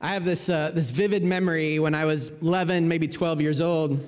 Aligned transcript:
I 0.00 0.14
have 0.14 0.24
this, 0.24 0.48
uh, 0.48 0.70
this 0.72 0.90
vivid 0.90 1.24
memory 1.24 1.80
when 1.80 1.92
I 1.92 2.04
was 2.04 2.30
11, 2.40 2.86
maybe 2.86 3.08
12 3.08 3.40
years 3.40 3.60
old. 3.60 3.98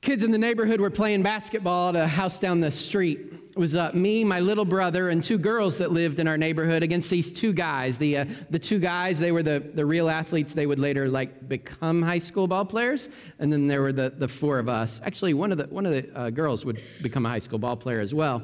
Kids 0.00 0.24
in 0.24 0.30
the 0.30 0.38
neighborhood 0.38 0.80
were 0.80 0.88
playing 0.88 1.22
basketball 1.22 1.90
at 1.90 1.96
a 1.96 2.06
house 2.06 2.40
down 2.40 2.60
the 2.60 2.70
street. 2.70 3.20
It 3.50 3.58
was 3.58 3.76
uh, 3.76 3.90
me, 3.92 4.24
my 4.24 4.40
little 4.40 4.64
brother, 4.64 5.10
and 5.10 5.22
two 5.22 5.36
girls 5.36 5.76
that 5.78 5.92
lived 5.92 6.18
in 6.18 6.26
our 6.26 6.38
neighborhood 6.38 6.82
against 6.82 7.10
these 7.10 7.30
two 7.30 7.52
guys. 7.52 7.98
The, 7.98 8.18
uh, 8.18 8.24
the 8.48 8.58
two 8.58 8.78
guys, 8.78 9.18
they 9.18 9.32
were 9.32 9.42
the, 9.42 9.62
the 9.74 9.84
real 9.84 10.08
athletes. 10.08 10.54
They 10.54 10.66
would 10.66 10.78
later 10.78 11.08
like 11.08 11.46
become 11.46 12.00
high 12.00 12.18
school 12.18 12.46
ball 12.46 12.64
players. 12.64 13.10
And 13.38 13.52
then 13.52 13.66
there 13.66 13.82
were 13.82 13.92
the, 13.92 14.14
the 14.16 14.28
four 14.28 14.58
of 14.58 14.70
us. 14.70 14.98
Actually, 15.04 15.34
one 15.34 15.52
of 15.52 15.58
the, 15.58 15.66
one 15.66 15.84
of 15.84 15.92
the 15.92 16.18
uh, 16.18 16.30
girls 16.30 16.64
would 16.64 16.82
become 17.02 17.26
a 17.26 17.28
high 17.28 17.38
school 17.38 17.58
ball 17.58 17.76
player 17.76 18.00
as 18.00 18.14
well. 18.14 18.42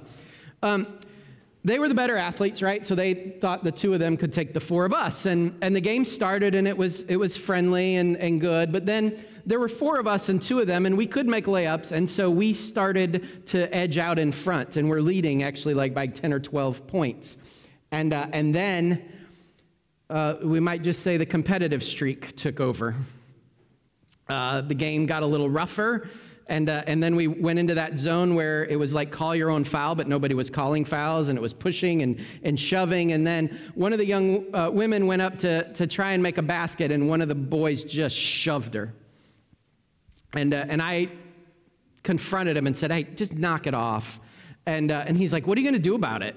Um, 0.63 0.99
they 1.63 1.79
were 1.79 1.89
the 1.89 1.95
better 1.95 2.17
athletes, 2.17 2.63
right? 2.63 2.87
So 2.87 2.95
they 2.95 3.15
thought 3.15 3.65
the 3.65 3.73
two 3.73 3.93
of 3.93 4.01
them 4.01 4.17
could 4.17 4.33
take 4.33 4.55
the 4.55 4.61
four 4.61 4.87
of 4.87 4.95
us. 4.95 5.27
And, 5.27 5.57
and 5.61 5.77
the 5.77 5.81
game 5.81 6.07
started 6.07 6.55
and 6.55 6.67
it 6.67 6.77
was, 6.77 7.03
it 7.03 7.17
was 7.17 7.37
friendly 7.37 7.97
and, 7.97 8.17
and 8.17 8.41
good. 8.41 8.73
But 8.73 8.87
then 8.87 9.25
there 9.45 9.61
were 9.61 9.69
four 9.69 9.99
of 9.99 10.07
us 10.07 10.31
and 10.31 10.41
two 10.41 10.61
of 10.61 10.67
them, 10.67 10.87
and 10.87 10.97
we 10.97 11.07
could 11.07 11.27
make 11.27 11.45
layups. 11.45 11.93
And 11.93 12.09
so 12.09 12.31
we 12.31 12.55
started 12.55 13.47
to 13.49 13.75
edge 13.75 13.99
out 13.99 14.19
in 14.19 14.33
front. 14.33 14.77
And 14.77 14.89
we're 14.89 15.01
leading 15.01 15.43
actually 15.43 15.75
like 15.75 15.93
by 15.93 16.07
10 16.07 16.33
or 16.33 16.41
12 16.41 16.87
points. 16.87 17.37
And, 17.93 18.15
uh, 18.15 18.29
and 18.33 18.55
then 18.55 19.05
uh, 20.09 20.37
we 20.43 20.61
might 20.61 20.83
just 20.83 21.03
say 21.03 21.19
the 21.19 21.27
competitive 21.27 21.85
streak 21.85 22.37
took 22.37 22.59
over. 22.59 22.97
Uh, 24.29 24.63
the 24.63 24.75
game 24.75 25.05
got 25.05 25.23
a 25.23 25.27
little 25.27 25.51
rougher. 25.51 26.09
And, 26.51 26.69
uh, 26.69 26.83
and 26.89 27.01
then 27.01 27.15
we 27.15 27.29
went 27.29 27.61
into 27.61 27.75
that 27.75 27.97
zone 27.97 28.35
where 28.35 28.65
it 28.65 28.77
was 28.77 28.93
like 28.93 29.13
call 29.13 29.37
your 29.37 29.51
own 29.51 29.63
foul, 29.63 29.95
but 29.95 30.09
nobody 30.09 30.35
was 30.35 30.51
calling 30.51 30.85
fouls, 30.85 31.29
and 31.29 31.39
it 31.39 31.41
was 31.41 31.55
pushing 31.55 32.03
and, 32.03 32.19
and 32.43 32.59
shoving. 32.59 33.13
And 33.13 33.25
then 33.25 33.57
one 33.77 33.93
of 33.93 34.01
the 34.01 34.05
young 34.05 34.53
uh, 34.53 34.69
women 34.69 35.07
went 35.07 35.23
up 35.23 35.39
to, 35.39 35.73
to 35.75 35.87
try 35.87 36.11
and 36.11 36.21
make 36.21 36.39
a 36.39 36.43
basket, 36.43 36.91
and 36.91 37.09
one 37.09 37.21
of 37.21 37.29
the 37.29 37.37
boys 37.37 37.85
just 37.85 38.17
shoved 38.17 38.75
her. 38.75 38.93
And, 40.33 40.53
uh, 40.53 40.65
and 40.69 40.83
I 40.83 41.09
confronted 42.03 42.57
him 42.57 42.67
and 42.67 42.77
said, 42.77 42.91
Hey, 42.91 43.05
just 43.05 43.33
knock 43.33 43.69
it 43.69 43.75
off. 43.75 44.19
And, 44.67 44.91
uh, 44.91 45.05
and 45.07 45.17
he's 45.17 45.33
like, 45.33 45.47
What 45.47 45.57
are 45.57 45.61
you 45.61 45.71
going 45.71 45.81
to 45.81 45.89
do 45.89 45.95
about 45.95 46.23
it? 46.23 46.35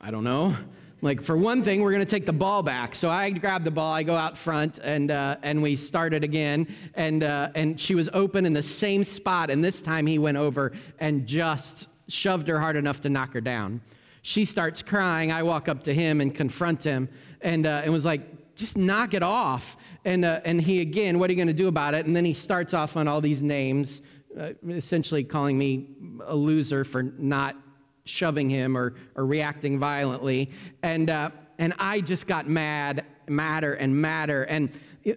I 0.00 0.10
don't 0.10 0.24
know. 0.24 0.56
Like, 1.02 1.20
for 1.20 1.36
one 1.36 1.64
thing, 1.64 1.82
we're 1.82 1.90
going 1.90 2.04
to 2.04 2.10
take 2.10 2.26
the 2.26 2.32
ball 2.32 2.62
back. 2.62 2.94
So 2.94 3.10
I 3.10 3.28
grab 3.30 3.64
the 3.64 3.72
ball, 3.72 3.92
I 3.92 4.04
go 4.04 4.14
out 4.14 4.38
front, 4.38 4.78
and, 4.78 5.10
uh, 5.10 5.36
and 5.42 5.60
we 5.60 5.74
started 5.74 6.22
again. 6.22 6.68
And, 6.94 7.24
uh, 7.24 7.50
and 7.56 7.78
she 7.78 7.96
was 7.96 8.08
open 8.12 8.46
in 8.46 8.52
the 8.52 8.62
same 8.62 9.02
spot. 9.02 9.50
And 9.50 9.64
this 9.64 9.82
time 9.82 10.06
he 10.06 10.20
went 10.20 10.36
over 10.36 10.70
and 11.00 11.26
just 11.26 11.88
shoved 12.06 12.46
her 12.46 12.60
hard 12.60 12.76
enough 12.76 13.00
to 13.00 13.08
knock 13.08 13.32
her 13.32 13.40
down. 13.40 13.80
She 14.22 14.44
starts 14.44 14.80
crying. 14.80 15.32
I 15.32 15.42
walk 15.42 15.68
up 15.68 15.82
to 15.84 15.94
him 15.94 16.20
and 16.20 16.32
confront 16.32 16.84
him 16.84 17.08
and, 17.40 17.66
uh, 17.66 17.82
and 17.82 17.92
was 17.92 18.04
like, 18.04 18.54
just 18.54 18.78
knock 18.78 19.12
it 19.12 19.24
off. 19.24 19.76
And, 20.04 20.24
uh, 20.24 20.40
and 20.44 20.60
he, 20.60 20.80
again, 20.80 21.18
what 21.18 21.28
are 21.28 21.32
you 21.32 21.36
going 21.36 21.48
to 21.48 21.52
do 21.52 21.66
about 21.66 21.94
it? 21.94 22.06
And 22.06 22.14
then 22.14 22.24
he 22.24 22.34
starts 22.34 22.74
off 22.74 22.96
on 22.96 23.08
all 23.08 23.20
these 23.20 23.42
names, 23.42 24.02
uh, 24.38 24.50
essentially 24.68 25.24
calling 25.24 25.58
me 25.58 25.88
a 26.26 26.36
loser 26.36 26.84
for 26.84 27.02
not 27.02 27.56
shoving 28.04 28.50
him 28.50 28.76
or, 28.76 28.94
or 29.14 29.26
reacting 29.26 29.78
violently. 29.78 30.50
And, 30.82 31.10
uh, 31.10 31.30
and 31.58 31.74
I 31.78 32.00
just 32.00 32.26
got 32.26 32.48
mad, 32.48 33.04
madder 33.28 33.74
and 33.74 33.96
madder. 33.96 34.44
And 34.44 34.70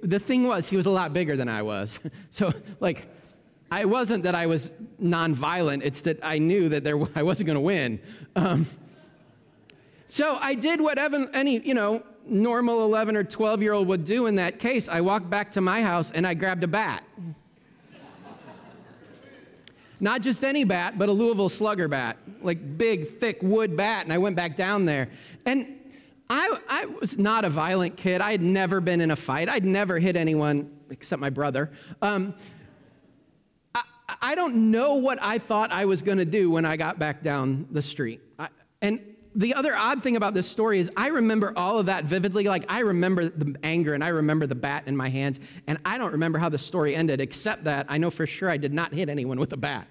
the 0.03 0.19
thing 0.19 0.47
was, 0.47 0.69
he 0.69 0.77
was 0.77 0.85
a 0.85 0.91
lot 0.91 1.13
bigger 1.13 1.35
than 1.35 1.49
I 1.49 1.61
was. 1.61 1.99
So, 2.29 2.53
like, 2.81 3.07
I 3.71 3.85
wasn't 3.85 4.23
that 4.23 4.35
I 4.35 4.45
was 4.45 4.71
nonviolent, 5.01 5.83
it's 5.83 6.01
that 6.01 6.19
I 6.21 6.37
knew 6.37 6.69
that 6.69 6.83
there, 6.83 6.99
I 7.15 7.23
wasn't 7.23 7.47
going 7.47 7.55
to 7.55 7.61
win. 7.61 7.99
Um, 8.35 8.67
so 10.07 10.37
I 10.39 10.53
did 10.53 10.79
what 10.79 10.97
Evan, 10.97 11.29
any, 11.33 11.59
you 11.59 11.73
know, 11.73 12.03
normal 12.27 12.83
11 12.83 13.15
or 13.15 13.23
12 13.23 13.61
year 13.61 13.73
old 13.73 13.87
would 13.87 14.05
do 14.05 14.27
in 14.27 14.35
that 14.35 14.59
case. 14.59 14.87
I 14.87 15.01
walked 15.01 15.29
back 15.29 15.51
to 15.53 15.61
my 15.61 15.81
house 15.81 16.11
and 16.11 16.25
I 16.25 16.33
grabbed 16.33 16.63
a 16.63 16.67
bat. 16.67 17.03
Not 19.99 20.21
just 20.21 20.43
any 20.43 20.63
bat, 20.63 20.97
but 20.97 21.09
a 21.09 21.11
Louisville 21.11 21.49
slugger 21.49 21.87
bat, 21.87 22.17
like 22.41 22.77
big, 22.77 23.19
thick 23.19 23.39
wood 23.41 23.77
bat. 23.77 24.03
And 24.03 24.13
I 24.13 24.17
went 24.17 24.35
back 24.35 24.55
down 24.55 24.85
there. 24.85 25.09
And 25.45 25.79
I, 26.29 26.57
I 26.67 26.85
was 26.85 27.17
not 27.17 27.45
a 27.45 27.49
violent 27.49 27.97
kid. 27.97 28.21
I 28.21 28.31
had 28.31 28.41
never 28.41 28.81
been 28.81 28.99
in 28.99 29.11
a 29.11 29.15
fight. 29.15 29.47
I'd 29.47 29.65
never 29.65 29.99
hit 29.99 30.15
anyone 30.15 30.71
except 30.89 31.19
my 31.19 31.29
brother. 31.29 31.71
Um, 32.01 32.33
I, 33.73 33.83
I, 34.21 34.35
don't 34.35 34.71
know 34.71 34.95
what 34.95 35.19
I 35.21 35.37
thought 35.37 35.71
I 35.71 35.85
was 35.85 36.01
going 36.01 36.17
to 36.17 36.25
do 36.25 36.49
when 36.49 36.65
I 36.65 36.77
got 36.77 36.99
back 36.99 37.21
down 37.21 37.67
the 37.71 37.81
street. 37.81 38.21
I, 38.39 38.49
and 38.81 39.14
the 39.35 39.53
other 39.53 39.75
odd 39.75 40.01
thing 40.01 40.15
about 40.15 40.33
this 40.33 40.47
story 40.47 40.79
is 40.79 40.89
I 40.95 41.07
remember 41.07 41.53
all 41.55 41.77
of 41.77 41.87
that 41.87 42.05
vividly. 42.05 42.45
Like, 42.45 42.65
I 42.69 42.79
remember 42.79 43.29
the 43.29 43.55
anger 43.63 43.93
and 43.93 44.03
I 44.03 44.07
remember 44.07 44.47
the 44.47 44.55
bat 44.55 44.83
in 44.87 44.95
my 44.95 45.09
hands, 45.09 45.39
and 45.67 45.77
I 45.85 45.97
don't 45.97 46.13
remember 46.13 46.39
how 46.39 46.49
the 46.49 46.57
story 46.57 46.95
ended, 46.95 47.19
except 47.19 47.65
that 47.65 47.85
I 47.89 47.97
know 47.97 48.09
for 48.09 48.25
sure 48.25 48.49
I 48.49 48.57
did 48.57 48.73
not 48.73 48.93
hit 48.93 49.09
anyone 49.09 49.39
with 49.39 49.53
a 49.53 49.57
bat. 49.57 49.87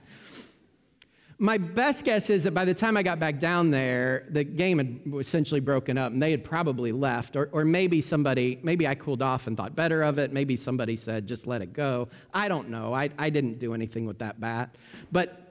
My 1.39 1.59
best 1.59 2.05
guess 2.05 2.31
is 2.31 2.45
that 2.45 2.53
by 2.53 2.65
the 2.65 2.75
time 2.75 2.97
I 2.97 3.03
got 3.03 3.19
back 3.19 3.41
down 3.41 3.71
there, 3.71 4.25
the 4.31 4.45
game 4.45 4.79
had 4.79 5.01
essentially 5.19 5.59
broken 5.61 5.99
up 5.99 6.13
and 6.13 6.23
they 6.23 6.31
had 6.31 6.45
probably 6.45 6.93
left. 6.93 7.35
Or, 7.35 7.51
or 7.53 7.65
maybe 7.65 8.01
somebody, 8.01 8.61
maybe 8.63 8.87
I 8.87 8.95
cooled 8.95 9.21
off 9.21 9.49
and 9.49 9.57
thought 9.57 9.75
better 9.75 10.03
of 10.03 10.19
it. 10.19 10.33
Maybe 10.33 10.55
somebody 10.55 10.95
said, 10.95 11.27
just 11.27 11.47
let 11.47 11.61
it 11.61 11.73
go. 11.73 12.09
I 12.33 12.47
don't 12.47 12.69
know. 12.71 12.95
I, 12.95 13.11
I 13.19 13.31
didn't 13.31 13.59
do 13.59 13.75
anything 13.75 14.07
with 14.07 14.21
that 14.21 14.41
bat. 14.41 14.77
But 15.11 15.44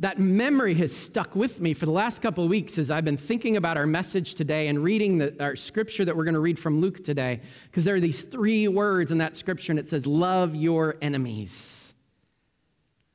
that 0.00 0.18
memory 0.18 0.74
has 0.74 0.94
stuck 0.94 1.36
with 1.36 1.60
me 1.60 1.72
for 1.72 1.86
the 1.86 1.92
last 1.92 2.20
couple 2.20 2.42
of 2.42 2.50
weeks 2.50 2.78
as 2.78 2.90
I've 2.90 3.04
been 3.04 3.16
thinking 3.16 3.56
about 3.56 3.76
our 3.76 3.86
message 3.86 4.34
today 4.34 4.66
and 4.66 4.82
reading 4.82 5.18
the, 5.18 5.40
our 5.42 5.54
scripture 5.54 6.04
that 6.04 6.16
we're 6.16 6.24
going 6.24 6.34
to 6.34 6.40
read 6.40 6.58
from 6.58 6.80
Luke 6.80 7.04
today. 7.04 7.40
Because 7.66 7.84
there 7.84 7.94
are 7.94 8.00
these 8.00 8.22
three 8.22 8.66
words 8.66 9.12
in 9.12 9.18
that 9.18 9.36
scripture, 9.36 9.70
and 9.70 9.78
it 9.78 9.88
says, 9.88 10.04
Love 10.06 10.56
your 10.56 10.96
enemies. 11.00 11.94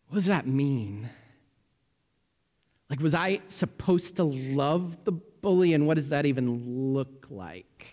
What 0.07 0.16
does 0.16 0.28
that 0.28 0.47
mean? 0.47 1.09
Like, 2.90 3.01
was 3.01 3.13
I 3.13 3.41
supposed 3.50 4.16
to 4.16 4.23
love 4.23 5.03
the 5.03 5.11
bully, 5.11 5.73
and 5.73 5.85
what 5.85 5.96
does 5.96 6.09
that 6.09 6.25
even 6.25 6.94
look 6.94 7.28
like? 7.29 7.88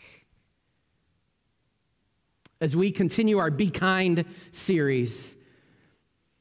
As 2.61 2.77
we 2.77 2.93
continue 2.93 3.39
our 3.39 3.51
Be 3.51 3.69
Kind 3.69 4.25
series, 4.53 5.35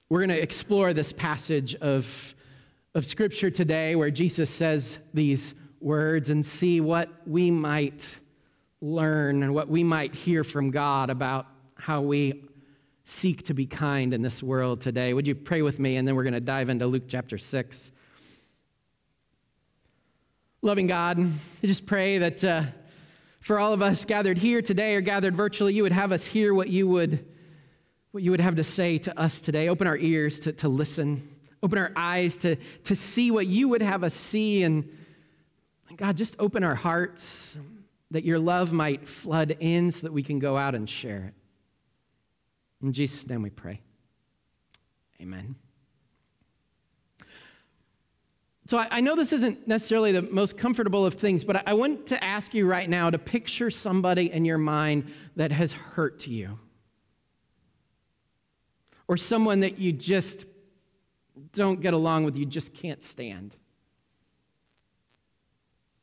we're 0.10 0.20
going 0.20 0.30
to 0.30 0.42
explore 0.42 0.94
this 0.94 1.12
passage 1.12 1.74
of 1.76 2.35
of 2.96 3.06
Scripture 3.06 3.50
today 3.50 3.94
where 3.96 4.10
Jesus 4.10 4.50
says 4.50 5.00
these 5.14 5.54
words 5.82 6.30
and 6.30 6.46
see 6.46 6.80
what 6.80 7.10
we 7.28 7.52
might 7.52 8.20
learn 8.80 9.44
and 9.44 9.54
what 9.54 9.68
we 9.68 9.84
might 9.84 10.16
hear 10.16 10.46
from 10.46 10.72
God 10.72 11.10
about 11.10 11.46
how 11.76 12.00
we 12.00 12.46
seek 13.04 13.44
to 13.44 13.54
be 13.54 13.66
kind 13.66 14.14
in 14.14 14.22
this 14.22 14.42
world 14.42 14.80
today. 14.80 15.14
Would 15.14 15.28
you 15.28 15.36
pray 15.36 15.62
with 15.62 15.78
me? 15.78 15.98
And 15.98 16.08
then 16.08 16.16
we're 16.16 16.24
going 16.24 16.36
to 16.36 16.40
dive 16.40 16.70
into 16.70 16.88
Luke 16.88 17.04
chapter 17.10 17.38
6. 17.38 17.92
Loving 20.62 20.88
God, 20.88 21.20
I 21.20 21.68
just 21.68 21.86
pray 21.86 22.18
that 22.20 22.44
uh, 22.46 22.64
for 23.42 23.60
all 23.60 23.74
of 23.74 23.82
us 23.82 24.06
gathered 24.06 24.38
here 24.38 24.62
today 24.62 24.96
or 24.96 25.02
gathered 25.02 25.36
virtually, 25.36 25.74
you 25.74 25.84
would 25.84 25.92
have 25.92 26.14
us 26.14 26.26
hear 26.26 26.54
what 26.54 26.70
you 26.70 26.88
would, 26.88 27.26
what 28.12 28.24
you 28.24 28.32
would 28.32 28.40
have 28.40 28.56
to 28.56 28.64
say 28.64 28.98
to 29.00 29.20
us 29.20 29.42
today. 29.42 29.68
Open 29.68 29.86
our 29.86 29.98
ears 29.98 30.40
to, 30.40 30.54
to 30.54 30.70
listen 30.70 31.35
Open 31.66 31.80
our 31.80 31.92
eyes 31.96 32.38
to, 32.38 32.58
to 32.84 32.96
see 32.96 33.32
what 33.32 33.48
you 33.48 33.68
would 33.70 33.82
have 33.82 34.04
us 34.04 34.14
see. 34.14 34.62
And 34.62 34.88
God, 35.98 36.16
just 36.16 36.36
open 36.38 36.64
our 36.64 36.76
hearts 36.76 37.58
that 38.12 38.24
your 38.24 38.38
love 38.38 38.72
might 38.72 39.08
flood 39.08 39.58
in 39.60 39.90
so 39.90 40.02
that 40.02 40.14
we 40.14 40.22
can 40.22 40.38
go 40.38 40.58
out 40.58 40.76
and 40.76 40.88
share 40.88 41.24
it. 41.30 41.34
In 42.86 42.94
Jesus' 42.94 43.28
name 43.28 43.42
we 43.42 43.50
pray. 43.50 43.82
Amen. 45.20 45.56
So 48.68 48.78
I, 48.78 48.88
I 48.92 49.02
know 49.02 49.16
this 49.16 49.34
isn't 49.34 49.68
necessarily 49.68 50.12
the 50.12 50.22
most 50.22 50.60
comfortable 50.60 51.04
of 51.04 51.16
things, 51.16 51.44
but 51.44 51.56
I, 51.56 51.64
I 51.66 51.74
want 51.74 52.06
to 52.10 52.24
ask 52.24 52.54
you 52.54 52.68
right 52.68 52.88
now 52.88 53.10
to 53.10 53.18
picture 53.18 53.72
somebody 53.72 54.32
in 54.32 54.46
your 54.46 54.60
mind 54.60 55.12
that 55.36 55.52
has 55.52 55.72
hurt 55.72 56.28
you. 56.28 56.60
Or 59.08 59.18
someone 59.18 59.62
that 59.62 59.80
you 59.80 59.92
just 59.92 60.46
don't 61.56 61.82
get 61.82 61.94
along 61.94 62.26
with, 62.26 62.36
you 62.36 62.46
just 62.46 62.74
can't 62.74 63.04
stand. 63.04 63.56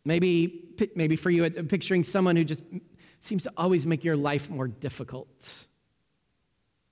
Maybe, 0.05 0.65
maybe 0.97 1.15
for 1.15 1.31
you, 1.31 1.45
uh, 1.45 1.51
picturing 1.69 2.03
someone 2.03 2.35
who 2.35 2.45
just 2.45 2.63
seems 3.21 3.45
to 3.45 3.53
always 3.57 3.87
make 3.87 4.03
your 4.03 4.17
life 4.17 4.51
more 4.51 4.67
difficult, 4.67 5.67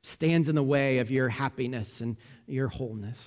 stands 0.03 0.49
in 0.49 0.55
the 0.55 0.62
way 0.62 0.99
of 0.99 1.11
your 1.11 1.29
happiness 1.29 2.01
and 2.01 2.17
your 2.47 2.69
wholeness. 2.69 3.19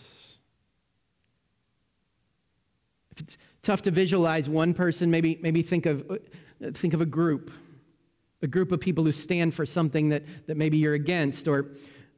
If 3.11 3.19
it's 3.19 3.37
tough 3.61 3.81
to 3.83 3.91
visualize 3.91 4.47
one 4.47 4.73
person, 4.73 5.11
maybe, 5.11 5.37
maybe 5.41 5.61
think, 5.61 5.85
of, 5.85 6.09
uh, 6.09 6.17
think 6.73 6.93
of 6.93 7.01
a 7.01 7.05
group, 7.05 7.51
a 8.41 8.47
group 8.47 8.71
of 8.71 8.79
people 8.79 9.03
who 9.03 9.11
stand 9.11 9.53
for 9.53 9.65
something 9.65 10.09
that, 10.09 10.23
that 10.47 10.55
maybe 10.55 10.77
you're 10.77 10.93
against, 10.93 11.47
or 11.47 11.71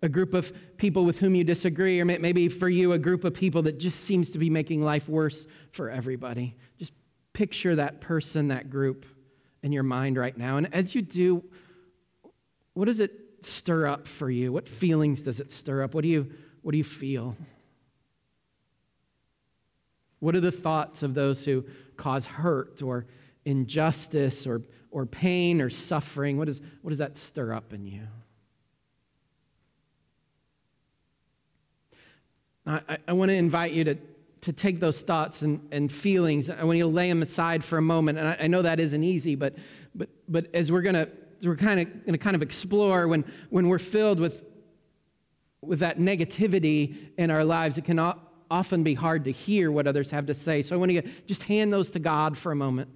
a 0.05 0.09
group 0.09 0.35
of 0.35 0.53
people 0.77 1.03
with 1.03 1.17
whom 1.17 1.33
you 1.33 1.43
disagree, 1.43 1.99
or 1.99 2.05
maybe 2.05 2.47
for 2.47 2.69
you, 2.69 2.93
a 2.93 2.99
group 2.99 3.23
of 3.23 3.33
people 3.33 3.63
that 3.63 3.79
just 3.79 4.01
seems 4.01 4.29
to 4.29 4.37
be 4.37 4.51
making 4.51 4.83
life 4.83 5.09
worse 5.09 5.47
for 5.71 5.89
everybody. 5.89 6.55
Just 6.77 6.93
picture 7.33 7.75
that 7.75 8.01
person, 8.01 8.49
that 8.49 8.69
group 8.69 9.05
in 9.63 9.71
your 9.71 9.83
mind 9.83 10.15
right 10.15 10.37
now. 10.37 10.57
And 10.57 10.71
as 10.73 10.93
you 10.93 11.01
do, 11.01 11.43
what 12.75 12.85
does 12.85 12.99
it 12.99 13.11
stir 13.41 13.87
up 13.87 14.07
for 14.07 14.29
you? 14.29 14.53
What 14.53 14.69
feelings 14.69 15.23
does 15.23 15.39
it 15.39 15.51
stir 15.51 15.81
up? 15.81 15.95
What 15.95 16.03
do 16.03 16.07
you, 16.07 16.31
what 16.61 16.71
do 16.73 16.77
you 16.77 16.83
feel? 16.83 17.35
What 20.19 20.35
are 20.35 20.39
the 20.39 20.51
thoughts 20.51 21.01
of 21.01 21.15
those 21.15 21.43
who 21.43 21.65
cause 21.97 22.27
hurt 22.27 22.83
or 22.83 23.07
injustice 23.43 24.45
or, 24.45 24.61
or 24.91 25.07
pain 25.07 25.61
or 25.61 25.71
suffering? 25.71 26.37
What, 26.37 26.47
is, 26.47 26.61
what 26.83 26.89
does 26.89 26.99
that 26.99 27.17
stir 27.17 27.53
up 27.53 27.73
in 27.73 27.87
you? 27.87 28.03
I, 32.65 32.97
I 33.07 33.13
want 33.13 33.29
to 33.29 33.35
invite 33.35 33.73
you 33.73 33.83
to, 33.83 33.97
to 34.41 34.53
take 34.53 34.79
those 34.79 35.01
thoughts 35.01 35.41
and, 35.41 35.67
and 35.71 35.91
feelings. 35.91 36.49
I 36.49 36.63
want 36.63 36.77
you 36.77 36.83
to 36.83 36.89
lay 36.89 37.09
them 37.09 37.21
aside 37.21 37.63
for 37.63 37.77
a 37.77 37.81
moment. 37.81 38.17
And 38.17 38.27
I, 38.27 38.37
I 38.41 38.47
know 38.47 38.61
that 38.61 38.79
isn't 38.79 39.03
easy, 39.03 39.35
but, 39.35 39.55
but, 39.93 40.09
but 40.27 40.47
as 40.53 40.71
we're 40.71 40.81
going 40.81 40.95
to 40.95 41.09
we're 41.43 41.55
kind 41.55 41.79
of 41.79 41.91
going 42.05 42.13
to 42.13 42.17
kind 42.17 42.35
of 42.35 42.41
explore 42.41 43.07
when, 43.07 43.25
when 43.49 43.67
we're 43.67 43.79
filled 43.79 44.19
with, 44.19 44.43
with 45.61 45.79
that 45.79 45.99
negativity 45.99 46.95
in 47.17 47.31
our 47.31 47.43
lives, 47.43 47.77
it 47.77 47.85
can 47.85 47.99
often 48.49 48.83
be 48.83 48.93
hard 48.93 49.25
to 49.25 49.31
hear 49.31 49.71
what 49.71 49.87
others 49.87 50.11
have 50.11 50.25
to 50.27 50.33
say. 50.33 50.61
So 50.61 50.75
I 50.75 50.79
want 50.79 50.91
to 50.91 51.01
just 51.25 51.43
hand 51.43 51.71
those 51.71 51.91
to 51.91 51.99
God 51.99 52.37
for 52.37 52.51
a 52.51 52.55
moment. 52.55 52.89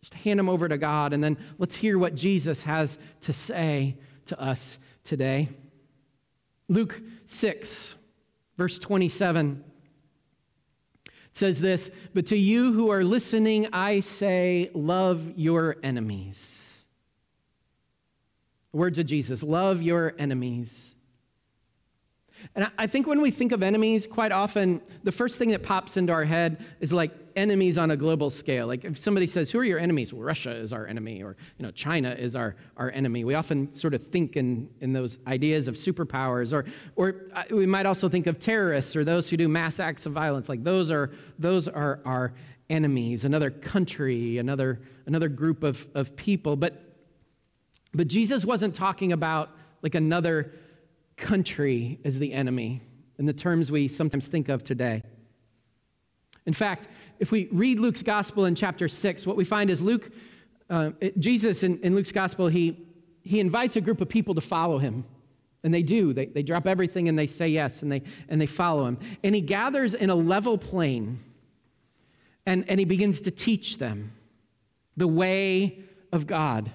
Just 0.00 0.14
hand 0.14 0.38
them 0.38 0.48
over 0.48 0.68
to 0.68 0.78
God, 0.78 1.12
and 1.12 1.24
then 1.24 1.36
let's 1.58 1.74
hear 1.74 1.98
what 1.98 2.14
Jesus 2.14 2.62
has 2.62 2.96
to 3.22 3.32
say 3.32 3.96
to 4.26 4.40
us 4.40 4.78
today. 5.02 5.48
Luke 6.68 7.00
6, 7.24 7.95
verse 8.56 8.78
27 8.78 9.62
says 11.32 11.60
this 11.60 11.90
But 12.14 12.26
to 12.26 12.36
you 12.36 12.72
who 12.72 12.90
are 12.90 13.04
listening, 13.04 13.68
I 13.72 14.00
say, 14.00 14.70
love 14.74 15.32
your 15.36 15.76
enemies. 15.82 16.86
Words 18.72 18.98
of 18.98 19.06
Jesus 19.06 19.42
love 19.42 19.80
your 19.80 20.14
enemies. 20.18 20.95
And 22.54 22.70
I 22.78 22.86
think 22.86 23.06
when 23.06 23.20
we 23.20 23.30
think 23.30 23.52
of 23.52 23.62
enemies, 23.62 24.06
quite 24.06 24.32
often 24.32 24.80
the 25.04 25.12
first 25.12 25.38
thing 25.38 25.50
that 25.50 25.62
pops 25.62 25.96
into 25.96 26.12
our 26.12 26.24
head 26.24 26.64
is 26.80 26.92
like 26.92 27.12
enemies 27.34 27.76
on 27.76 27.90
a 27.90 27.96
global 27.96 28.30
scale. 28.30 28.66
Like 28.66 28.84
if 28.84 28.98
somebody 28.98 29.26
says, 29.26 29.50
Who 29.50 29.58
are 29.58 29.64
your 29.64 29.78
enemies? 29.78 30.12
Well, 30.12 30.22
Russia 30.22 30.52
is 30.52 30.72
our 30.72 30.86
enemy, 30.86 31.22
or 31.22 31.36
you 31.58 31.64
know, 31.64 31.70
China 31.70 32.10
is 32.10 32.34
our, 32.34 32.56
our 32.76 32.90
enemy. 32.90 33.24
We 33.24 33.34
often 33.34 33.74
sort 33.74 33.94
of 33.94 34.06
think 34.06 34.36
in, 34.36 34.68
in 34.80 34.92
those 34.92 35.18
ideas 35.26 35.68
of 35.68 35.74
superpowers, 35.74 36.52
or, 36.52 36.64
or 36.96 37.26
uh, 37.34 37.44
we 37.50 37.66
might 37.66 37.86
also 37.86 38.08
think 38.08 38.26
of 38.26 38.38
terrorists 38.38 38.96
or 38.96 39.04
those 39.04 39.28
who 39.28 39.36
do 39.36 39.48
mass 39.48 39.78
acts 39.78 40.06
of 40.06 40.12
violence. 40.12 40.48
Like 40.48 40.64
those 40.64 40.90
are, 40.90 41.10
those 41.38 41.68
are 41.68 42.00
our 42.04 42.32
enemies, 42.68 43.24
another 43.24 43.50
country, 43.50 44.38
another, 44.38 44.80
another 45.06 45.28
group 45.28 45.62
of, 45.62 45.86
of 45.94 46.16
people. 46.16 46.56
But, 46.56 46.82
but 47.92 48.08
Jesus 48.08 48.44
wasn't 48.44 48.74
talking 48.74 49.12
about 49.12 49.50
like 49.82 49.94
another 49.94 50.52
country 51.16 51.98
as 52.04 52.18
the 52.18 52.32
enemy 52.32 52.82
in 53.18 53.26
the 53.26 53.32
terms 53.32 53.70
we 53.70 53.88
sometimes 53.88 54.28
think 54.28 54.48
of 54.48 54.62
today. 54.62 55.02
In 56.44 56.52
fact, 56.52 56.88
if 57.18 57.32
we 57.32 57.48
read 57.50 57.80
Luke's 57.80 58.02
gospel 58.02 58.44
in 58.44 58.54
chapter 58.54 58.88
6, 58.88 59.26
what 59.26 59.36
we 59.36 59.44
find 59.44 59.70
is 59.70 59.82
Luke, 59.82 60.10
uh, 60.70 60.90
Jesus 61.18 61.62
in, 61.62 61.78
in, 61.80 61.94
Luke's 61.94 62.12
gospel, 62.12 62.48
he, 62.48 62.86
he 63.22 63.40
invites 63.40 63.76
a 63.76 63.80
group 63.80 64.00
of 64.00 64.08
people 64.08 64.34
to 64.34 64.40
follow 64.40 64.78
him. 64.78 65.04
And 65.64 65.74
they 65.74 65.82
do. 65.82 66.12
They, 66.12 66.26
they 66.26 66.44
drop 66.44 66.66
everything 66.66 67.08
and 67.08 67.18
they 67.18 67.26
say 67.26 67.48
yes 67.48 67.82
and 67.82 67.90
they, 67.90 68.02
and 68.28 68.40
they 68.40 68.46
follow 68.46 68.86
him. 68.86 68.98
And 69.24 69.34
he 69.34 69.40
gathers 69.40 69.94
in 69.94 70.10
a 70.10 70.14
level 70.14 70.58
plain 70.58 71.18
and, 72.46 72.64
and 72.68 72.78
he 72.78 72.86
begins 72.86 73.20
to 73.22 73.32
teach 73.32 73.78
them 73.78 74.12
the 74.96 75.08
way 75.08 75.80
of 76.12 76.26
God, 76.26 76.70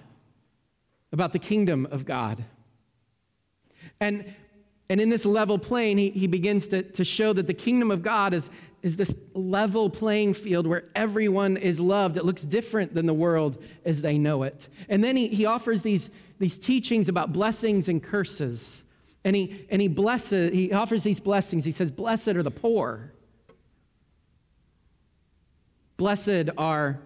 about 1.12 1.32
the 1.32 1.40
kingdom 1.40 1.88
of 1.90 2.06
God. 2.06 2.44
And, 4.02 4.34
and 4.90 5.00
in 5.00 5.10
this 5.10 5.26
level 5.26 5.58
plain, 5.58 5.98
he, 5.98 6.10
he 6.10 6.28
begins 6.28 6.68
to, 6.70 6.82
to 6.82 7.06
show 7.06 7.32
that 7.32 7.48
the 7.48 7.54
kingdom 7.54 7.92
of 7.92 8.02
God 8.02 8.34
is, 8.34 8.50
is 8.82 8.98
this 8.98 9.14
level 9.34 9.90
playing 9.90 10.34
field 10.34 10.68
where 10.68 10.86
everyone 10.96 11.56
is 11.56 11.80
loved. 11.80 12.18
It 12.18 12.26
looks 12.26 12.42
different 12.42 12.94
than 12.94 13.06
the 13.06 13.14
world 13.14 13.64
as 13.86 14.02
they 14.02 14.18
know 14.18 14.44
it. 14.44 14.68
And 14.90 15.04
then 15.04 15.16
he, 15.16 15.28
he 15.28 15.46
offers 15.46 15.84
these, 15.84 16.10
these 16.40 16.58
teachings 16.58 17.08
about 17.08 17.32
blessings 17.32 17.88
and 17.88 18.04
curses. 18.04 18.84
And 19.24 19.36
he, 19.36 19.68
and 19.70 19.82
he 19.82 19.88
blesses, 19.88 20.52
he 20.52 20.74
offers 20.74 21.04
these 21.04 21.20
blessings. 21.20 21.64
He 21.64 21.72
says, 21.72 21.92
Blessed 21.92 22.30
are 22.30 22.44
the 22.44 22.52
poor. 22.52 23.14
Blessed 25.98 26.50
are, 26.58 27.00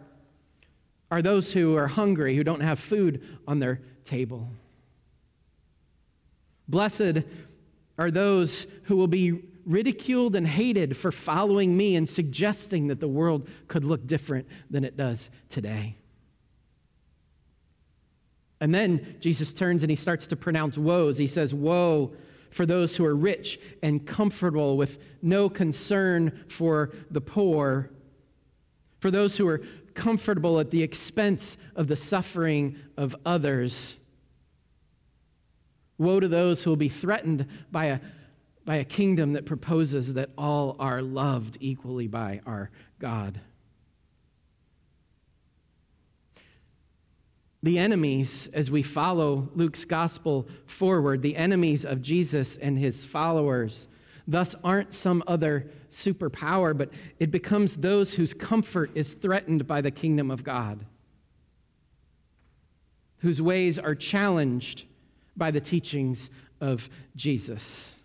are 1.12 1.22
those 1.22 1.52
who 1.52 1.76
are 1.76 1.88
hungry, 1.88 2.38
who 2.38 2.46
don't 2.46 2.62
have 2.62 2.80
food 2.80 3.22
on 3.46 3.60
their 3.60 3.82
table. 4.06 4.48
Blessed 6.68 7.24
are 7.98 8.12
those 8.12 8.68
who 8.84 8.96
will 8.96 9.08
be 9.08 9.42
ridiculed 9.66 10.36
and 10.36 10.48
hated 10.48 10.96
for 10.96 11.12
following 11.12 11.76
me 11.76 11.96
and 11.96 12.08
suggesting 12.08 12.88
that 12.88 13.00
the 13.00 13.08
world 13.08 13.48
could 13.68 13.84
look 13.84 14.06
different 14.06 14.48
than 14.70 14.84
it 14.84 14.96
does 14.96 15.30
today. 15.50 15.98
And 18.62 18.74
then 18.74 19.18
Jesus 19.20 19.54
turns 19.54 19.84
and 19.84 19.90
he 19.90 19.96
starts 19.96 20.28
to 20.28 20.36
pronounce 20.36 20.78
woes. 20.78 21.18
He 21.18 21.28
says, 21.28 21.54
Woe 21.54 22.14
for 22.52 22.66
those 22.66 22.96
who 22.96 23.06
are 23.06 23.16
rich 23.16 23.60
and 23.82 24.06
comfortable 24.06 24.78
with 24.78 24.98
no 25.22 25.50
concern 25.50 26.46
for 26.48 26.92
the 27.12 27.22
poor, 27.22 27.90
for 29.00 29.12
those 29.12 29.36
who 29.36 29.48
are 29.48 29.62
comfortable 29.94 30.60
at 30.60 30.72
the 30.72 30.84
expense 30.84 31.58
of 31.76 31.88
the 31.88 31.96
suffering 31.96 32.78
of 32.98 33.16
others 33.26 33.98
Woe 35.98 36.20
to 36.20 36.28
those 36.28 36.64
who 36.64 36.72
will 36.72 36.78
be 36.78 36.90
threatened 36.90 37.48
by 37.72 37.86
a, 37.86 38.00
by 38.66 38.78
a 38.78 38.84
kingdom 38.84 39.34
that 39.34 39.46
proposes 39.46 40.14
that 40.16 40.30
all 40.38 40.76
are 40.80 41.02
loved 41.02 41.58
equally 41.62 42.08
by 42.08 42.42
our 42.46 42.70
God. 43.00 43.40
The 47.64 47.80
enemies, 47.80 48.48
as 48.54 48.70
we 48.70 48.84
follow 48.84 49.50
Luke's 49.56 49.86
gospel 49.86 50.48
forward, 50.68 51.24
the 51.24 51.36
enemies 51.36 51.84
of 51.84 52.02
Jesus 52.02 52.58
and 52.58 52.78
his 52.78 53.04
followers, 53.04 53.88
thus 54.28 54.56
aren't 54.64 54.94
some 54.94 55.24
other 55.26 55.72
superpower, 55.90 56.78
but 56.78 56.92
it 57.20 57.32
becomes 57.32 57.78
those 57.78 58.14
whose 58.14 58.34
comfort 58.34 58.92
is 58.94 59.16
threatened 59.16 59.66
by 59.66 59.82
the 59.82 59.90
kingdom 59.90 60.30
of 60.30 60.44
God, 60.44 60.86
whose 63.20 63.42
ways 63.42 63.80
are 63.80 63.96
challenged 63.96 64.84
by 65.38 65.52
the 65.52 65.62
teachings 65.62 66.30
of 66.62 66.90
Jesus. 67.16 67.96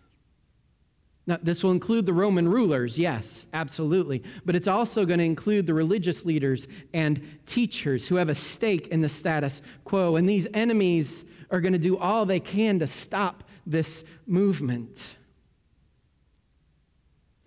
Now, 1.27 1.39
this 1.41 1.63
will 1.63 1.71
include 1.71 2.07
the 2.07 2.13
Roman 2.13 2.49
rulers, 2.49 2.99
yes, 2.99 3.47
absolutely. 3.53 4.25
But 4.45 4.57
it's 4.57 4.67
also 4.67 5.05
going 5.05 5.19
to 5.19 5.25
include 5.25 5.67
the 5.67 5.75
religious 5.75 6.25
leaders 6.25 6.67
and 6.93 7.21
teachers 7.47 8.09
who 8.09 8.17
have 8.17 8.29
a 8.29 8.35
stake 8.35 8.89
in 8.89 9.01
the 9.01 9.09
status 9.09 9.63
quo. 9.85 10.17
And 10.17 10.29
these 10.29 10.49
enemies 10.55 11.25
are 11.51 11.61
going 11.61 11.73
to 11.73 11.79
do 11.79 11.97
all 11.97 12.27
they 12.27 12.41
can 12.41 12.79
to 12.81 12.87
stop 12.87 13.45
this 13.67 14.05
movement. 14.27 15.19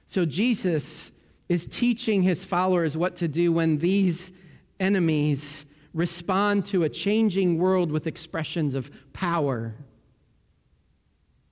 So, 0.07 0.25
Jesus 0.25 1.11
is 1.49 1.65
teaching 1.65 2.21
his 2.21 2.45
followers 2.45 2.95
what 2.95 3.17
to 3.17 3.27
do 3.27 3.51
when 3.51 3.79
these 3.79 4.31
enemies 4.79 5.65
respond 5.93 6.65
to 6.67 6.83
a 6.83 6.89
changing 6.89 7.57
world 7.57 7.91
with 7.91 8.07
expressions 8.07 8.75
of 8.75 8.91
power, 9.13 9.75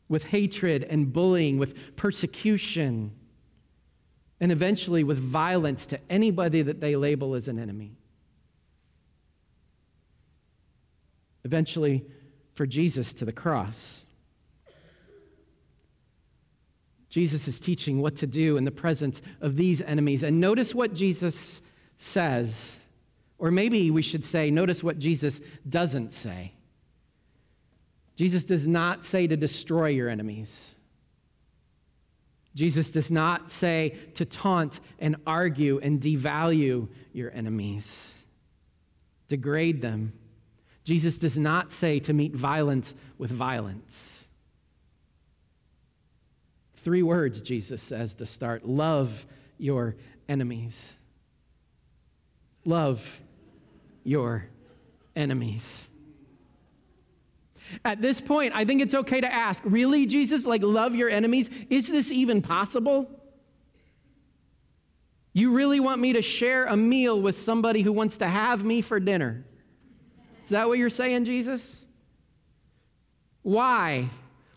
with 0.10 0.25
hatred 0.25 0.83
and 0.83 1.13
bullying, 1.13 1.57
with 1.57 1.95
persecution, 1.95 3.12
and 4.39 4.51
eventually 4.51 5.03
with 5.03 5.19
violence 5.19 5.86
to 5.88 6.00
anybody 6.10 6.62
that 6.62 6.81
they 6.81 6.95
label 6.95 7.36
as 7.36 7.48
an 7.48 7.60
enemy. 7.60 7.93
Eventually, 11.43 12.05
for 12.53 12.65
Jesus 12.65 13.13
to 13.13 13.25
the 13.25 13.31
cross. 13.31 14.05
Jesus 17.10 17.48
is 17.48 17.60
teaching 17.60 18.01
what 18.01 18.15
to 18.17 18.27
do 18.27 18.57
in 18.57 18.63
the 18.63 18.71
presence 18.71 19.21
of 19.41 19.57
these 19.57 19.81
enemies. 19.81 20.24
And 20.24 20.39
notice 20.39 20.74
what 20.74 20.93
Jesus 20.93 21.62
says 21.98 22.79
or 23.41 23.50
maybe 23.50 23.89
we 23.89 24.03
should 24.03 24.24
say, 24.24 24.51
notice 24.51 24.83
what 24.83 25.00
Jesus 25.00 25.41
doesn't 25.67 26.13
say. 26.13 26.53
Jesus 28.15 28.45
does 28.45 28.67
not 28.67 29.03
say 29.03 29.25
to 29.25 29.36
destroy 29.36 29.88
your 29.88 30.10
enemies. 30.10 30.75
Jesus 32.53 32.91
does 32.91 33.10
not 33.10 33.50
say 33.50 33.98
to 34.13 34.25
taunt 34.25 34.79
and 35.00 35.15
argue 35.25 35.79
and 35.79 36.00
devalue 36.00 36.88
your 37.13 37.31
enemies, 37.31 38.13
degrade 39.27 39.81
them. 39.81 40.13
Jesus 40.83 41.17
does 41.17 41.39
not 41.39 41.71
say 41.71 42.00
to 42.01 42.13
meet 42.13 42.36
violence 42.36 42.93
with 43.17 43.31
violence. 43.31 44.27
Three 46.75 47.01
words 47.01 47.41
Jesus 47.41 47.81
says 47.81 48.13
to 48.15 48.27
start 48.27 48.67
love 48.67 49.25
your 49.57 49.95
enemies. 50.29 50.95
Love 52.65 53.19
your 54.03 54.48
enemies. 55.15 55.89
At 57.86 58.01
this 58.01 58.20
point, 58.20 58.53
I 58.55 58.65
think 58.65 58.81
it's 58.81 58.96
okay 58.96 59.22
to 59.22 59.34
ask 59.34 59.62
really, 59.65 60.05
Jesus, 60.05 60.46
like 60.46 60.63
love 60.63 60.96
your 60.96 61.10
enemies? 61.10 61.50
Is 61.70 61.88
this 61.88 62.12
even 62.12 62.41
possible? 62.41 63.10
You 65.34 65.51
really 65.51 65.79
want 65.79 66.01
me 66.01 66.13
to 66.13 66.22
share 66.22 66.65
a 66.65 66.75
meal 66.75 67.22
with 67.22 67.36
somebody 67.36 67.81
who 67.81 67.93
wants 67.93 68.17
to 68.17 68.27
have 68.27 68.65
me 68.65 68.81
for 68.81 69.00
dinner? 69.00 69.46
Is 70.43 70.50
that 70.50 70.67
what 70.67 70.77
you're 70.77 70.89
saying, 70.89 71.25
Jesus? 71.25 71.86
Why? 73.41 74.10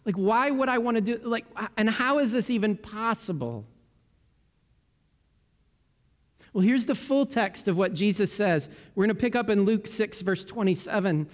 Like, 0.04 0.16
why 0.16 0.50
would 0.50 0.68
I 0.68 0.78
want 0.78 0.96
to 0.96 1.00
do, 1.00 1.20
like, 1.22 1.46
and 1.76 1.88
how 1.88 2.18
is 2.18 2.32
this 2.32 2.50
even 2.50 2.76
possible? 2.76 3.64
Well, 6.54 6.62
here's 6.62 6.86
the 6.86 6.94
full 6.94 7.26
text 7.26 7.66
of 7.66 7.76
what 7.76 7.94
Jesus 7.94 8.32
says. 8.32 8.68
We're 8.94 9.06
going 9.06 9.16
to 9.16 9.20
pick 9.20 9.34
up 9.34 9.50
in 9.50 9.64
Luke 9.64 9.88
6, 9.88 10.20
verse 10.20 10.44
27. 10.44 11.22
It 11.22 11.28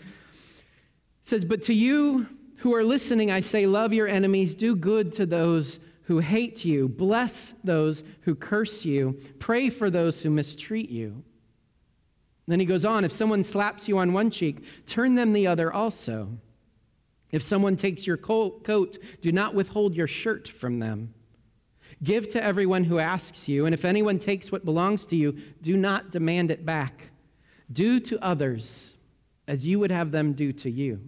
says, 1.20 1.44
But 1.44 1.62
to 1.64 1.74
you 1.74 2.26
who 2.56 2.74
are 2.74 2.82
listening, 2.82 3.30
I 3.30 3.40
say, 3.40 3.66
love 3.66 3.92
your 3.92 4.08
enemies, 4.08 4.54
do 4.54 4.74
good 4.74 5.12
to 5.12 5.26
those 5.26 5.78
who 6.04 6.20
hate 6.20 6.64
you, 6.64 6.88
bless 6.88 7.52
those 7.62 8.02
who 8.22 8.34
curse 8.34 8.86
you, 8.86 9.20
pray 9.38 9.68
for 9.68 9.90
those 9.90 10.22
who 10.22 10.30
mistreat 10.30 10.88
you. 10.88 11.22
Then 12.48 12.58
he 12.58 12.66
goes 12.66 12.86
on, 12.86 13.04
if 13.04 13.12
someone 13.12 13.44
slaps 13.44 13.88
you 13.88 13.98
on 13.98 14.14
one 14.14 14.30
cheek, 14.30 14.64
turn 14.86 15.16
them 15.16 15.34
the 15.34 15.46
other 15.46 15.70
also. 15.70 16.38
If 17.30 17.42
someone 17.42 17.76
takes 17.76 18.06
your 18.06 18.16
coat, 18.16 18.98
do 19.20 19.32
not 19.32 19.54
withhold 19.54 19.94
your 19.94 20.08
shirt 20.08 20.48
from 20.48 20.78
them. 20.78 21.12
Give 22.02 22.28
to 22.30 22.42
everyone 22.42 22.84
who 22.84 22.98
asks 22.98 23.48
you, 23.48 23.66
and 23.66 23.74
if 23.74 23.84
anyone 23.84 24.18
takes 24.18 24.50
what 24.50 24.64
belongs 24.64 25.04
to 25.06 25.16
you, 25.16 25.36
do 25.60 25.76
not 25.76 26.10
demand 26.10 26.50
it 26.50 26.64
back. 26.64 27.10
Do 27.70 28.00
to 28.00 28.18
others 28.24 28.94
as 29.46 29.66
you 29.66 29.78
would 29.78 29.90
have 29.90 30.10
them 30.10 30.32
do 30.32 30.52
to 30.52 30.70
you. 30.70 31.00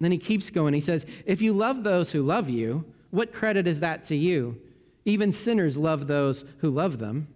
then 0.00 0.12
he 0.12 0.18
keeps 0.18 0.50
going. 0.50 0.74
He 0.74 0.80
says, 0.80 1.06
If 1.24 1.40
you 1.40 1.54
love 1.54 1.82
those 1.82 2.10
who 2.10 2.22
love 2.22 2.50
you, 2.50 2.84
what 3.10 3.32
credit 3.32 3.66
is 3.66 3.80
that 3.80 4.04
to 4.04 4.16
you? 4.16 4.60
Even 5.04 5.32
sinners 5.32 5.76
love 5.76 6.08
those 6.08 6.44
who 6.58 6.70
love 6.70 6.98
them. 6.98 7.28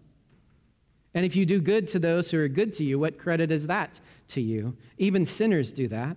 And 1.15 1.25
if 1.25 1.35
you 1.35 1.47
do 1.47 1.61
good 1.61 1.89
to 1.89 1.99
those 1.99 2.31
who 2.31 2.41
are 2.41 2.49
good 2.49 2.73
to 2.75 2.85
you, 2.85 2.99
what 2.99 3.19
credit 3.19 3.51
is 3.51 3.67
that 3.69 4.01
to 4.29 4.41
you? 4.41 4.77
Even 4.99 5.25
sinners 5.25 5.73
do 5.73 5.89
that. 5.89 6.17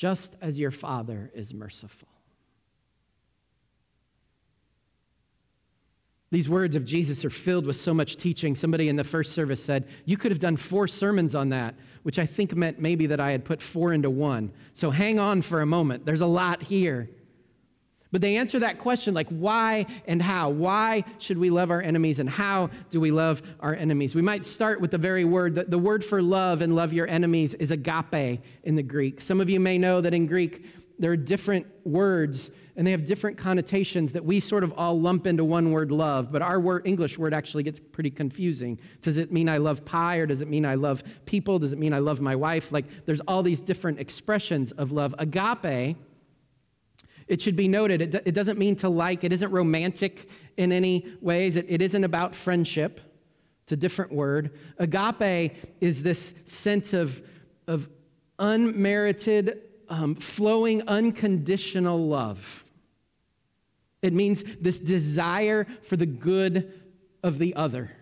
just 0.00 0.34
as 0.40 0.58
your 0.58 0.70
Father 0.70 1.30
is 1.34 1.52
merciful. 1.52 2.08
These 6.30 6.48
words 6.48 6.74
of 6.74 6.86
Jesus 6.86 7.22
are 7.22 7.28
filled 7.28 7.66
with 7.66 7.76
so 7.76 7.92
much 7.92 8.16
teaching. 8.16 8.56
Somebody 8.56 8.88
in 8.88 8.96
the 8.96 9.04
first 9.04 9.32
service 9.32 9.62
said, 9.62 9.86
You 10.06 10.16
could 10.16 10.32
have 10.32 10.38
done 10.38 10.56
four 10.56 10.88
sermons 10.88 11.34
on 11.34 11.50
that, 11.50 11.74
which 12.02 12.18
I 12.18 12.24
think 12.24 12.56
meant 12.56 12.80
maybe 12.80 13.08
that 13.08 13.20
I 13.20 13.30
had 13.30 13.44
put 13.44 13.60
four 13.60 13.92
into 13.92 14.08
one. 14.08 14.52
So 14.72 14.90
hang 14.90 15.18
on 15.18 15.42
for 15.42 15.60
a 15.60 15.66
moment. 15.66 16.06
There's 16.06 16.22
a 16.22 16.26
lot 16.26 16.62
here. 16.62 17.10
But 18.12 18.22
they 18.22 18.36
answer 18.36 18.58
that 18.58 18.78
question 18.78 19.14
like 19.14 19.28
why 19.28 19.86
and 20.06 20.20
how. 20.20 20.50
Why 20.50 21.04
should 21.18 21.38
we 21.38 21.50
love 21.50 21.70
our 21.70 21.80
enemies 21.80 22.18
and 22.18 22.28
how 22.28 22.70
do 22.90 23.00
we 23.00 23.10
love 23.10 23.42
our 23.60 23.74
enemies? 23.74 24.14
We 24.14 24.22
might 24.22 24.44
start 24.44 24.80
with 24.80 24.90
the 24.90 24.98
very 24.98 25.24
word. 25.24 25.54
The, 25.54 25.64
the 25.64 25.78
word 25.78 26.04
for 26.04 26.20
love 26.20 26.60
and 26.62 26.74
love 26.74 26.92
your 26.92 27.06
enemies 27.06 27.54
is 27.54 27.70
agape 27.70 28.40
in 28.64 28.74
the 28.74 28.82
Greek. 28.82 29.22
Some 29.22 29.40
of 29.40 29.48
you 29.48 29.60
may 29.60 29.78
know 29.78 30.00
that 30.00 30.12
in 30.12 30.26
Greek 30.26 30.64
there 30.98 31.12
are 31.12 31.16
different 31.16 31.66
words 31.84 32.50
and 32.76 32.86
they 32.86 32.92
have 32.92 33.04
different 33.04 33.36
connotations 33.36 34.12
that 34.12 34.24
we 34.24 34.40
sort 34.40 34.64
of 34.64 34.72
all 34.76 34.98
lump 34.98 35.26
into 35.26 35.44
one 35.44 35.70
word 35.70 35.90
love, 35.90 36.32
but 36.32 36.40
our 36.40 36.58
word, 36.58 36.86
English 36.86 37.18
word 37.18 37.34
actually 37.34 37.62
gets 37.62 37.78
pretty 37.78 38.10
confusing. 38.10 38.78
Does 39.02 39.18
it 39.18 39.32
mean 39.32 39.48
I 39.48 39.58
love 39.58 39.84
pie 39.84 40.16
or 40.16 40.26
does 40.26 40.40
it 40.40 40.48
mean 40.48 40.64
I 40.64 40.76
love 40.76 41.02
people? 41.26 41.58
Does 41.58 41.72
it 41.72 41.78
mean 41.78 41.92
I 41.92 41.98
love 41.98 42.20
my 42.20 42.36
wife? 42.36 42.72
Like 42.72 42.86
there's 43.06 43.20
all 43.20 43.42
these 43.42 43.60
different 43.60 43.98
expressions 43.98 44.72
of 44.72 44.92
love. 44.92 45.14
Agape 45.18 45.96
it 47.30 47.40
should 47.40 47.56
be 47.56 47.68
noted, 47.68 48.02
it, 48.02 48.22
it 48.26 48.34
doesn't 48.34 48.58
mean 48.58 48.74
to 48.76 48.88
like, 48.88 49.22
it 49.22 49.32
isn't 49.32 49.52
romantic 49.52 50.28
in 50.56 50.72
any 50.72 51.06
ways, 51.20 51.56
it, 51.56 51.66
it 51.68 51.80
isn't 51.80 52.02
about 52.02 52.34
friendship. 52.34 53.00
It's 53.62 53.72
a 53.72 53.76
different 53.76 54.12
word. 54.12 54.58
Agape 54.78 55.54
is 55.80 56.02
this 56.02 56.34
sense 56.44 56.92
of, 56.92 57.22
of 57.68 57.88
unmerited, 58.40 59.60
um, 59.88 60.16
flowing, 60.16 60.82
unconditional 60.88 62.08
love. 62.08 62.64
It 64.02 64.12
means 64.12 64.42
this 64.60 64.80
desire 64.80 65.68
for 65.84 65.96
the 65.96 66.06
good 66.06 66.72
of 67.22 67.38
the 67.38 67.54
other. 67.54 67.92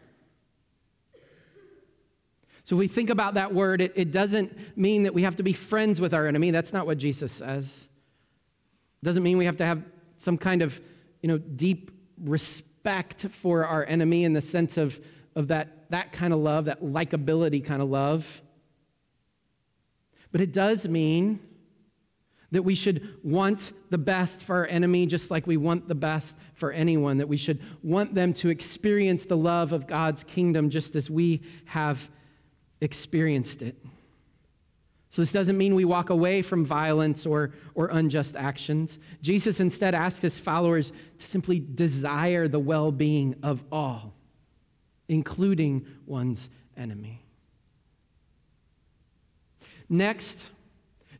So 2.65 2.77
we 2.77 2.89
think 2.89 3.11
about 3.11 3.35
that 3.35 3.53
word, 3.53 3.83
it, 3.83 3.93
it 3.95 4.11
doesn't 4.11 4.77
mean 4.77 5.03
that 5.03 5.13
we 5.13 5.23
have 5.23 5.37
to 5.37 5.43
be 5.43 5.53
friends 5.53 6.01
with 6.01 6.15
our 6.15 6.27
enemy. 6.27 6.51
That's 6.51 6.73
not 6.73 6.87
what 6.87 6.97
Jesus 6.97 7.33
says. 7.33 7.89
Doesn't 9.03 9.23
mean 9.23 9.39
we 9.39 9.45
have 9.45 9.57
to 9.59 9.67
have 9.67 9.83
some 10.17 10.37
kind 10.37 10.63
of, 10.63 10.81
you 11.23 11.29
know, 11.29 11.39
deep 11.39 11.91
respect 12.21 13.27
for 13.31 13.65
our 13.65 13.85
enemy 13.85 14.25
in 14.25 14.33
the 14.33 14.41
sense 14.41 14.77
of, 14.77 14.99
of 15.37 15.49
that, 15.49 15.91
that 15.91 16.13
kind 16.13 16.33
of 16.33 16.41
love, 16.41 16.65
that 16.65 16.83
likability 16.83 17.65
kind 17.65 17.81
of 17.81 17.89
love. 17.89 18.43
But 20.33 20.41
it 20.41 20.53
does 20.53 20.89
mean 20.89 21.41
that 22.51 22.63
we 22.63 22.75
should 22.75 23.19
want 23.23 23.73
the 23.91 23.99
best 23.99 24.43
for 24.43 24.57
our 24.57 24.67
enemy 24.67 25.07
just 25.07 25.31
like 25.31 25.47
we 25.47 25.57
want 25.57 25.87
the 25.87 25.95
best 25.95 26.37
for 26.55 26.73
anyone, 26.73 27.19
that 27.19 27.29
we 27.29 27.37
should 27.37 27.61
want 27.83 28.15
them 28.15 28.33
to 28.33 28.49
experience 28.49 29.27
the 29.27 29.37
love 29.37 29.73
of 29.73 29.87
God's 29.87 30.25
kingdom 30.25 30.71
just 30.71 30.97
as 30.97 31.11
we 31.11 31.43
have 31.67 32.11
experienced 32.81 33.63
it. 33.63 33.77
So, 35.11 35.23
this 35.23 35.33
doesn't 35.33 35.57
mean 35.57 35.75
we 35.75 35.87
walk 35.87 36.11
away 36.11 36.43
from 36.43 36.65
violence 36.65 37.25
or, 37.25 37.53
or 37.75 37.89
unjust 37.89 38.37
actions. 38.37 38.99
Jesus 39.23 39.59
instead 39.59 39.95
asks 39.95 40.21
his 40.21 40.39
followers 40.39 40.93
to 41.17 41.27
simply 41.27 41.61
desire 41.61 42.47
the 42.47 42.59
well 42.59 42.93
being 42.93 43.37
of 43.43 43.65
all, 43.73 44.13
including 45.09 45.87
one's 46.07 46.51
enemy. 46.77 47.23
Next, 49.89 50.45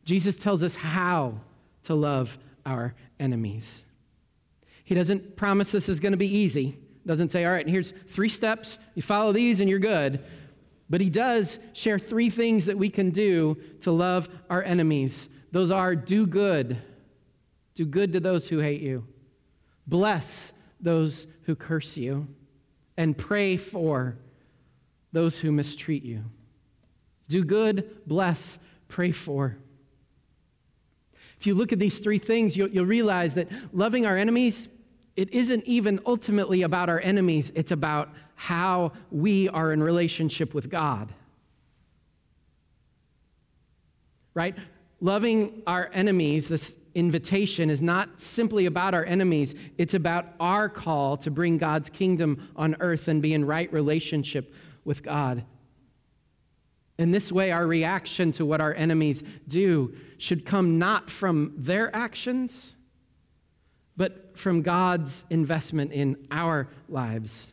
Jesus 0.05 0.37
tells 0.37 0.63
us 0.63 0.75
how 0.75 1.39
to 1.83 1.95
love 1.95 2.37
our 2.65 2.93
enemies. 3.19 3.85
He 4.83 4.95
doesn't 4.95 5.35
promise 5.35 5.71
this 5.71 5.89
is 5.89 5.99
going 5.99 6.13
to 6.13 6.17
be 6.17 6.27
easy. 6.27 6.77
Doesn't 7.05 7.31
say, 7.31 7.45
all 7.45 7.51
right, 7.51 7.67
here's 7.67 7.93
three 8.07 8.29
steps. 8.29 8.77
You 8.93 9.01
follow 9.01 9.31
these 9.31 9.59
and 9.61 9.69
you're 9.69 9.79
good. 9.79 10.23
But 10.89 11.01
he 11.01 11.09
does 11.09 11.59
share 11.73 11.99
three 11.99 12.29
things 12.29 12.65
that 12.65 12.77
we 12.77 12.89
can 12.89 13.11
do 13.11 13.57
to 13.81 13.91
love 13.91 14.27
our 14.49 14.63
enemies. 14.63 15.29
Those 15.51 15.71
are 15.71 15.95
do 15.95 16.25
good, 16.25 16.77
do 17.75 17.85
good 17.85 18.13
to 18.13 18.19
those 18.19 18.47
who 18.47 18.59
hate 18.59 18.81
you, 18.81 19.05
bless 19.85 20.53
those 20.79 21.27
who 21.43 21.55
curse 21.55 21.95
you, 21.95 22.27
and 22.97 23.17
pray 23.17 23.57
for 23.57 24.17
those 25.11 25.39
who 25.39 25.51
mistreat 25.51 26.03
you. 26.03 26.23
Do 27.27 27.43
good, 27.43 28.07
bless, 28.07 28.57
pray 28.87 29.11
for. 29.11 29.57
If 31.39 31.47
you 31.47 31.53
look 31.53 31.71
at 31.71 31.79
these 31.79 31.99
three 31.99 32.17
things, 32.17 32.57
you'll, 32.57 32.69
you'll 32.69 32.85
realize 32.85 33.35
that 33.35 33.47
loving 33.71 34.05
our 34.05 34.17
enemies, 34.17 34.67
it 35.15 35.31
isn't 35.31 35.63
even 35.65 35.99
ultimately 36.05 36.63
about 36.63 36.89
our 36.89 36.99
enemies, 36.99 37.51
it's 37.55 37.71
about 37.71 38.09
how 38.41 38.93
we 39.11 39.49
are 39.49 39.73
in 39.73 39.83
relationship 39.83 40.53
with 40.53 40.69
God. 40.69 41.13
Right? 44.33 44.55
Loving 45.01 45.61
our 45.67 45.89
enemies, 45.93 46.47
this 46.47 46.77
invitation 46.95 47.69
is 47.69 47.83
not 47.83 48.21
simply 48.21 48.65
about 48.65 48.93
our 48.93 49.03
enemies, 49.03 49.55
it's 49.77 49.93
about 49.93 50.25
our 50.39 50.69
call 50.69 51.17
to 51.17 51.29
bring 51.29 51.57
God's 51.57 51.89
kingdom 51.89 52.49
on 52.55 52.77
earth 52.79 53.09
and 53.09 53.21
be 53.21 53.33
in 53.33 53.43
right 53.43 53.71
relationship 53.73 54.53
with 54.85 55.03
God. 55.03 55.43
In 56.97 57.11
this 57.11 57.33
way, 57.33 57.51
our 57.51 57.67
reaction 57.67 58.31
to 58.33 58.45
what 58.45 58.61
our 58.61 58.73
enemies 58.73 59.21
do 59.49 59.93
should 60.17 60.45
come 60.45 60.79
not 60.79 61.09
from 61.09 61.51
their 61.57 61.93
actions, 61.93 62.73
but 63.97 64.39
from 64.39 64.61
God's 64.61 65.25
investment 65.29 65.91
in 65.91 66.25
our 66.31 66.69
lives. 66.87 67.49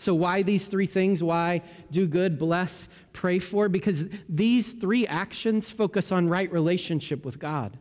So, 0.00 0.14
why 0.14 0.42
these 0.42 0.68
three 0.68 0.86
things? 0.86 1.24
Why 1.24 1.60
do 1.90 2.06
good, 2.06 2.38
bless, 2.38 2.88
pray 3.12 3.40
for? 3.40 3.68
Because 3.68 4.04
these 4.28 4.72
three 4.72 5.08
actions 5.08 5.70
focus 5.70 6.12
on 6.12 6.28
right 6.28 6.50
relationship 6.52 7.24
with 7.24 7.40
God. 7.40 7.76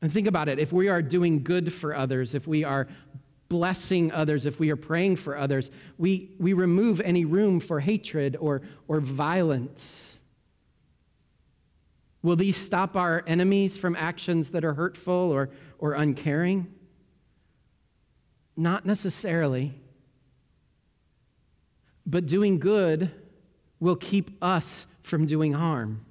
And 0.00 0.12
think 0.12 0.28
about 0.28 0.48
it 0.48 0.60
if 0.60 0.72
we 0.72 0.88
are 0.88 1.02
doing 1.02 1.42
good 1.42 1.72
for 1.72 1.92
others, 1.92 2.36
if 2.36 2.46
we 2.46 2.62
are 2.62 2.86
blessing 3.48 4.12
others, 4.12 4.46
if 4.46 4.60
we 4.60 4.70
are 4.70 4.76
praying 4.76 5.16
for 5.16 5.36
others, 5.36 5.72
we, 5.98 6.30
we 6.38 6.52
remove 6.52 7.00
any 7.00 7.24
room 7.24 7.58
for 7.58 7.80
hatred 7.80 8.36
or, 8.38 8.62
or 8.86 9.00
violence. 9.00 10.20
Will 12.22 12.36
these 12.36 12.56
stop 12.56 12.96
our 12.96 13.24
enemies 13.26 13.76
from 13.76 13.96
actions 13.96 14.52
that 14.52 14.64
are 14.64 14.74
hurtful 14.74 15.12
or, 15.12 15.50
or 15.80 15.94
uncaring? 15.94 16.72
Not 18.56 18.86
necessarily. 18.86 19.81
But 22.06 22.26
doing 22.26 22.58
good 22.58 23.10
will 23.80 23.96
keep 23.96 24.30
us 24.42 24.86
from 25.02 25.26
doing 25.26 25.52
harm. 25.52 26.04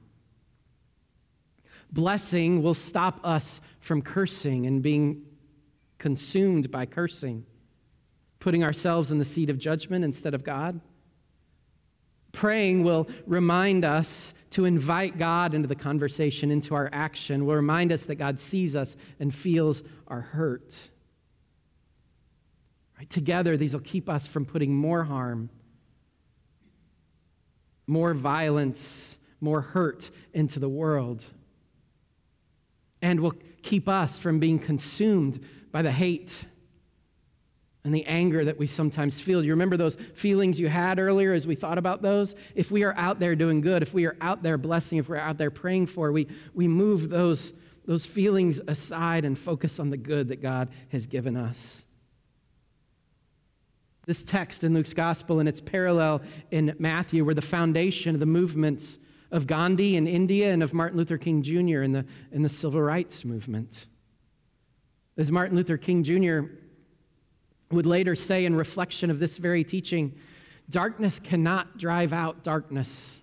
Blessing 1.91 2.62
will 2.63 2.74
stop 2.74 3.19
us 3.24 3.60
from 3.79 4.01
cursing 4.01 4.65
and 4.65 4.81
being 4.81 5.24
consumed 5.98 6.71
by 6.71 6.86
cursing, 6.86 7.45
putting 8.39 8.63
ourselves 8.63 9.12
in 9.12 9.19
the 9.19 9.25
seat 9.25 9.50
of 9.50 9.60
judgment 9.60 10.05
instead 10.05 10.33
of 10.33 10.43
God. 10.43 10.79
Praying 12.31 12.83
will 12.83 13.10
remind 13.27 13.83
us 13.83 14.33
to 14.51 14.65
invite 14.65 15.17
God 15.17 15.53
into 15.53 15.67
the 15.67 15.75
conversation, 15.75 16.50
into 16.50 16.75
our 16.75 16.89
action, 16.93 17.45
will 17.45 17.55
remind 17.55 17.91
us 17.91 18.05
that 18.05 18.15
God 18.15 18.39
sees 18.39 18.75
us 18.75 18.95
and 19.19 19.33
feels 19.33 19.83
our 20.07 20.21
hurt. 20.21 20.89
Right? 22.98 23.10
Together, 23.10 23.57
these 23.57 23.74
will 23.74 23.81
keep 23.81 24.10
us 24.10 24.27
from 24.27 24.45
putting 24.45 24.74
more 24.74 25.03
harm 25.03 25.50
more 27.91 28.13
violence, 28.13 29.17
more 29.41 29.60
hurt 29.60 30.10
into 30.33 30.60
the 30.60 30.69
world. 30.69 31.25
And 33.01 33.19
will 33.19 33.33
keep 33.63 33.89
us 33.89 34.17
from 34.17 34.39
being 34.39 34.60
consumed 34.60 35.43
by 35.74 35.81
the 35.81 35.91
hate 35.91 36.45
and 37.83 37.93
the 37.93 38.05
anger 38.05 38.45
that 38.45 38.57
we 38.57 38.65
sometimes 38.65 39.19
feel. 39.19 39.43
You 39.43 39.51
remember 39.51 39.75
those 39.75 39.98
feelings 40.13 40.57
you 40.57 40.69
had 40.69 41.00
earlier 41.00 41.33
as 41.33 41.45
we 41.45 41.55
thought 41.55 41.77
about 41.77 42.01
those? 42.01 42.33
If 42.55 42.71
we 42.71 42.83
are 42.83 42.93
out 42.95 43.19
there 43.19 43.36
doing 43.36 43.60
good, 43.60 43.81
if 43.81 43.93
we 43.93 44.05
are 44.05 44.15
out 44.21 44.41
there 44.41 44.57
blessing, 44.57 44.98
if 44.98 45.10
we're 45.10 45.17
out 45.17 45.38
there 45.38 45.51
praying 45.51 45.88
for, 45.88 46.13
we, 46.13 46.27
we 46.53 46.69
move 46.69 47.10
those, 47.10 47.51
those 47.86 48.05
feelings 48.05 48.62
aside 48.67 49.25
and 49.25 49.38
focus 49.38 49.79
on 49.79 49.89
the 49.89 49.98
good 49.98 50.29
that 50.29 50.41
God 50.41 50.69
has 50.89 51.07
given 51.07 51.36
us. 51.36 51.83
This 54.05 54.24
text 54.24 54.63
in 54.63 54.74
Luke's 54.74 54.93
gospel 54.93 55.39
and 55.39 55.48
its 55.48 55.62
parallel 55.62 56.22
in 56.50 56.75
Matthew 56.79 57.24
were 57.24 57.36
the 57.36 57.41
foundation 57.41 58.15
of 58.15 58.20
the 58.20 58.25
movements 58.25 58.98
of 59.31 59.46
Gandhi 59.46 59.96
in 59.96 60.08
India 60.08 60.51
and 60.51 60.63
of 60.63 60.74
Martin 60.74 60.98
Luther 60.98 61.17
King 61.17 61.43
Jr. 61.43 61.84
in 61.84 61.91
the, 61.91 62.05
in 62.31 62.41
the 62.41 62.50
civil 62.50 62.81
rights 62.81 63.24
movement. 63.24 63.86
As 65.17 65.31
Martin 65.31 65.55
Luther 65.55 65.77
King 65.77 66.03
Jr. 66.03 66.51
would 67.70 67.86
later 67.86 68.15
say 68.15 68.46
in 68.46 68.55
reflection 68.55 69.12
of 69.12 69.20
this 69.20 69.38
very 69.38 69.63
teaching, 69.63 70.15
darkness 70.70 71.20
cannot 71.20 71.77
drive 71.77 72.12
out 72.12 72.43
darkness, 72.43 73.22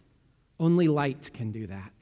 only 0.60 0.86
light 0.86 1.30
can 1.34 1.50
do 1.50 1.66
that. 1.66 1.92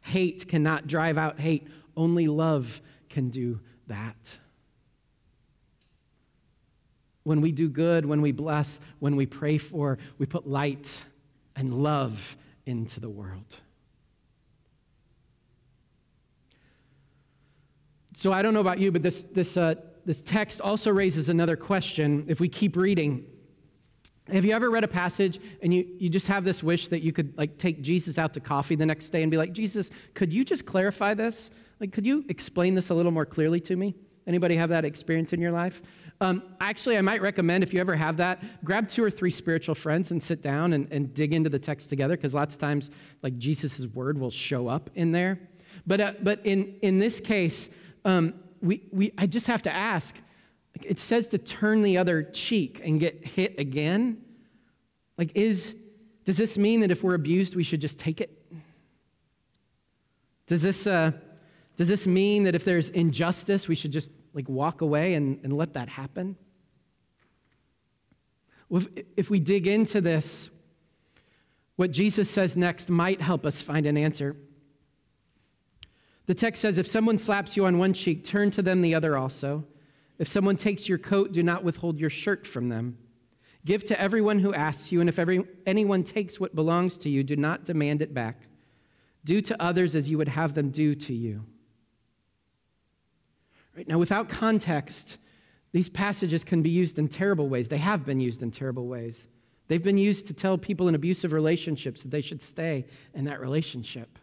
Hate 0.00 0.48
cannot 0.48 0.86
drive 0.86 1.18
out 1.18 1.38
hate, 1.38 1.68
only 1.94 2.26
love 2.26 2.80
can 3.10 3.28
do 3.28 3.60
that 3.86 4.38
when 7.28 7.42
we 7.42 7.52
do 7.52 7.68
good, 7.68 8.06
when 8.06 8.22
we 8.22 8.32
bless, 8.32 8.80
when 9.00 9.14
we 9.14 9.26
pray 9.26 9.58
for, 9.58 9.98
we 10.16 10.24
put 10.24 10.48
light 10.48 11.04
and 11.56 11.74
love 11.74 12.38
into 12.64 13.00
the 13.00 13.08
world. 13.10 13.56
So 18.14 18.32
I 18.32 18.40
don't 18.40 18.54
know 18.54 18.60
about 18.60 18.78
you, 18.78 18.90
but 18.90 19.02
this, 19.02 19.24
this, 19.24 19.58
uh, 19.58 19.74
this 20.06 20.22
text 20.22 20.62
also 20.62 20.90
raises 20.90 21.28
another 21.28 21.54
question. 21.54 22.24
If 22.28 22.40
we 22.40 22.48
keep 22.48 22.76
reading, 22.76 23.26
have 24.32 24.46
you 24.46 24.52
ever 24.52 24.70
read 24.70 24.84
a 24.84 24.88
passage 24.88 25.38
and 25.62 25.72
you, 25.74 25.86
you 25.98 26.08
just 26.08 26.28
have 26.28 26.44
this 26.44 26.62
wish 26.62 26.88
that 26.88 27.02
you 27.02 27.12
could 27.12 27.36
like 27.36 27.58
take 27.58 27.82
Jesus 27.82 28.16
out 28.16 28.32
to 28.34 28.40
coffee 28.40 28.74
the 28.74 28.86
next 28.86 29.10
day 29.10 29.20
and 29.20 29.30
be 29.30 29.36
like, 29.36 29.52
Jesus, 29.52 29.90
could 30.14 30.32
you 30.32 30.46
just 30.46 30.64
clarify 30.64 31.12
this? 31.12 31.50
Like, 31.78 31.92
could 31.92 32.06
you 32.06 32.24
explain 32.30 32.74
this 32.74 32.88
a 32.88 32.94
little 32.94 33.12
more 33.12 33.26
clearly 33.26 33.60
to 33.60 33.76
me? 33.76 33.94
Anybody 34.26 34.56
have 34.56 34.68
that 34.68 34.84
experience 34.84 35.32
in 35.32 35.40
your 35.40 35.52
life? 35.52 35.80
Um, 36.20 36.42
actually, 36.60 36.98
I 36.98 37.00
might 37.00 37.22
recommend 37.22 37.62
if 37.62 37.72
you 37.72 37.80
ever 37.80 37.94
have 37.94 38.16
that, 38.16 38.42
grab 38.64 38.88
two 38.88 39.04
or 39.04 39.10
three 39.10 39.30
spiritual 39.30 39.74
friends 39.74 40.10
and 40.10 40.20
sit 40.22 40.42
down 40.42 40.72
and, 40.72 40.88
and 40.90 41.14
dig 41.14 41.32
into 41.32 41.48
the 41.48 41.58
text 41.58 41.88
together 41.88 42.16
because 42.16 42.34
lots 42.34 42.56
of 42.56 42.60
times, 42.60 42.90
like 43.22 43.38
Jesus' 43.38 43.86
word 43.86 44.18
will 44.18 44.32
show 44.32 44.66
up 44.66 44.90
in 44.94 45.12
there. 45.12 45.38
But, 45.86 46.00
uh, 46.00 46.12
but 46.22 46.44
in, 46.44 46.76
in 46.82 46.98
this 46.98 47.20
case, 47.20 47.70
um, 48.04 48.34
we, 48.60 48.82
we, 48.90 49.12
I 49.16 49.26
just 49.26 49.46
have 49.46 49.62
to 49.62 49.72
ask 49.72 50.16
it 50.84 51.00
says 51.00 51.28
to 51.28 51.38
turn 51.38 51.82
the 51.82 51.98
other 51.98 52.22
cheek 52.22 52.80
and 52.84 53.00
get 53.00 53.26
hit 53.26 53.58
again. 53.58 54.22
Like, 55.16 55.32
is, 55.34 55.74
does 56.24 56.36
this 56.36 56.58
mean 56.58 56.80
that 56.80 56.90
if 56.90 57.02
we're 57.02 57.14
abused, 57.14 57.56
we 57.56 57.64
should 57.64 57.80
just 57.80 57.98
take 57.98 58.20
it? 58.20 58.30
Does 60.46 60.62
this, 60.62 60.86
uh, 60.86 61.12
does 61.76 61.88
this 61.88 62.06
mean 62.06 62.44
that 62.44 62.54
if 62.54 62.64
there's 62.64 62.88
injustice, 62.90 63.68
we 63.68 63.74
should 63.74 63.92
just 63.92 64.10
like 64.38 64.48
walk 64.48 64.82
away 64.82 65.14
and, 65.14 65.40
and 65.42 65.52
let 65.52 65.72
that 65.72 65.88
happen? 65.88 66.36
Well, 68.68 68.82
if, 68.94 69.04
if 69.16 69.30
we 69.30 69.40
dig 69.40 69.66
into 69.66 70.00
this, 70.00 70.48
what 71.74 71.90
Jesus 71.90 72.30
says 72.30 72.56
next 72.56 72.88
might 72.88 73.20
help 73.20 73.44
us 73.44 73.60
find 73.60 73.84
an 73.84 73.96
answer. 73.96 74.36
The 76.26 76.34
text 76.34 76.62
says, 76.62 76.78
If 76.78 76.86
someone 76.86 77.18
slaps 77.18 77.56
you 77.56 77.66
on 77.66 77.78
one 77.78 77.92
cheek, 77.92 78.24
turn 78.24 78.52
to 78.52 78.62
them 78.62 78.80
the 78.80 78.94
other 78.94 79.16
also. 79.16 79.64
If 80.20 80.28
someone 80.28 80.54
takes 80.54 80.88
your 80.88 80.98
coat, 80.98 81.32
do 81.32 81.42
not 81.42 81.64
withhold 81.64 81.98
your 81.98 82.10
shirt 82.10 82.46
from 82.46 82.68
them. 82.68 82.96
Give 83.64 83.82
to 83.86 84.00
everyone 84.00 84.38
who 84.38 84.54
asks 84.54 84.92
you, 84.92 85.00
and 85.00 85.08
if 85.08 85.18
every, 85.18 85.42
anyone 85.66 86.04
takes 86.04 86.38
what 86.38 86.54
belongs 86.54 86.96
to 86.98 87.08
you, 87.08 87.24
do 87.24 87.34
not 87.34 87.64
demand 87.64 88.02
it 88.02 88.14
back. 88.14 88.42
Do 89.24 89.40
to 89.40 89.60
others 89.60 89.96
as 89.96 90.08
you 90.08 90.16
would 90.16 90.28
have 90.28 90.54
them 90.54 90.70
do 90.70 90.94
to 90.94 91.12
you. 91.12 91.44
Right? 93.78 93.86
Now, 93.86 93.98
without 93.98 94.28
context, 94.28 95.18
these 95.70 95.88
passages 95.88 96.42
can 96.42 96.62
be 96.62 96.70
used 96.70 96.98
in 96.98 97.06
terrible 97.06 97.48
ways. 97.48 97.68
They 97.68 97.78
have 97.78 98.04
been 98.04 98.18
used 98.18 98.42
in 98.42 98.50
terrible 98.50 98.88
ways. 98.88 99.28
They've 99.68 99.84
been 99.84 99.98
used 99.98 100.26
to 100.26 100.34
tell 100.34 100.58
people 100.58 100.88
in 100.88 100.96
abusive 100.96 101.32
relationships 101.32 102.02
that 102.02 102.10
they 102.10 102.20
should 102.20 102.42
stay 102.42 102.86
in 103.14 103.26
that 103.26 103.40
relationship. 103.40 104.18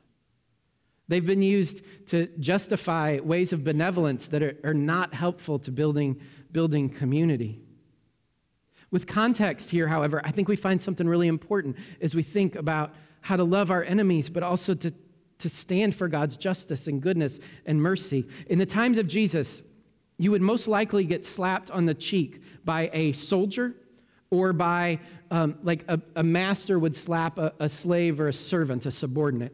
They've 1.08 1.26
been 1.26 1.42
used 1.42 1.84
to 2.08 2.28
justify 2.38 3.20
ways 3.24 3.54
of 3.54 3.64
benevolence 3.64 4.28
that 4.28 4.44
are, 4.44 4.58
are 4.66 4.74
not 4.74 5.14
helpful 5.14 5.58
to 5.60 5.72
building, 5.72 6.20
building 6.52 6.90
community. 6.90 7.62
With 8.92 9.08
context 9.08 9.72
here, 9.72 9.88
however, 9.88 10.20
I 10.26 10.32
think 10.32 10.50
we 10.50 10.58
find 10.58 10.84
something 10.84 11.08
really 11.08 11.30
important 11.30 11.78
as 12.02 12.14
we 12.14 12.24
think 12.24 12.56
about 12.56 12.94
how 13.22 13.38
to 13.38 13.46
love 13.46 13.72
our 13.72 13.86
enemies, 13.86 14.30
but 14.30 14.44
also 14.44 14.74
to 14.74 14.94
to 15.40 15.50
stand 15.50 15.96
for 15.96 16.08
God's 16.08 16.38
justice 16.38 16.88
and 16.88 17.02
goodness 17.02 17.40
and 17.66 17.82
mercy. 17.82 18.28
In 18.48 18.60
the 18.60 18.66
times 18.66 18.98
of 18.98 19.08
Jesus, 19.08 19.62
you 20.18 20.32
would 20.32 20.42
most 20.42 20.68
likely 20.68 21.04
get 21.06 21.26
slapped 21.26 21.72
on 21.72 21.86
the 21.86 21.94
cheek 21.94 22.42
by 22.64 22.90
a 22.94 23.12
soldier 23.12 23.76
or 24.32 24.54
by, 24.54 25.00
um, 25.32 25.58
like, 25.64 25.84
a, 25.88 26.00
a, 26.16 26.24
master 26.24 26.80
would 26.80 26.96
slap 26.96 27.38
a, 27.38 27.54
a 27.60 27.70
slave 27.70 28.20
or 28.20 28.28
a 28.28 28.34
servant, 28.34 28.86
a 28.86 28.92
subordinate. 28.92 29.54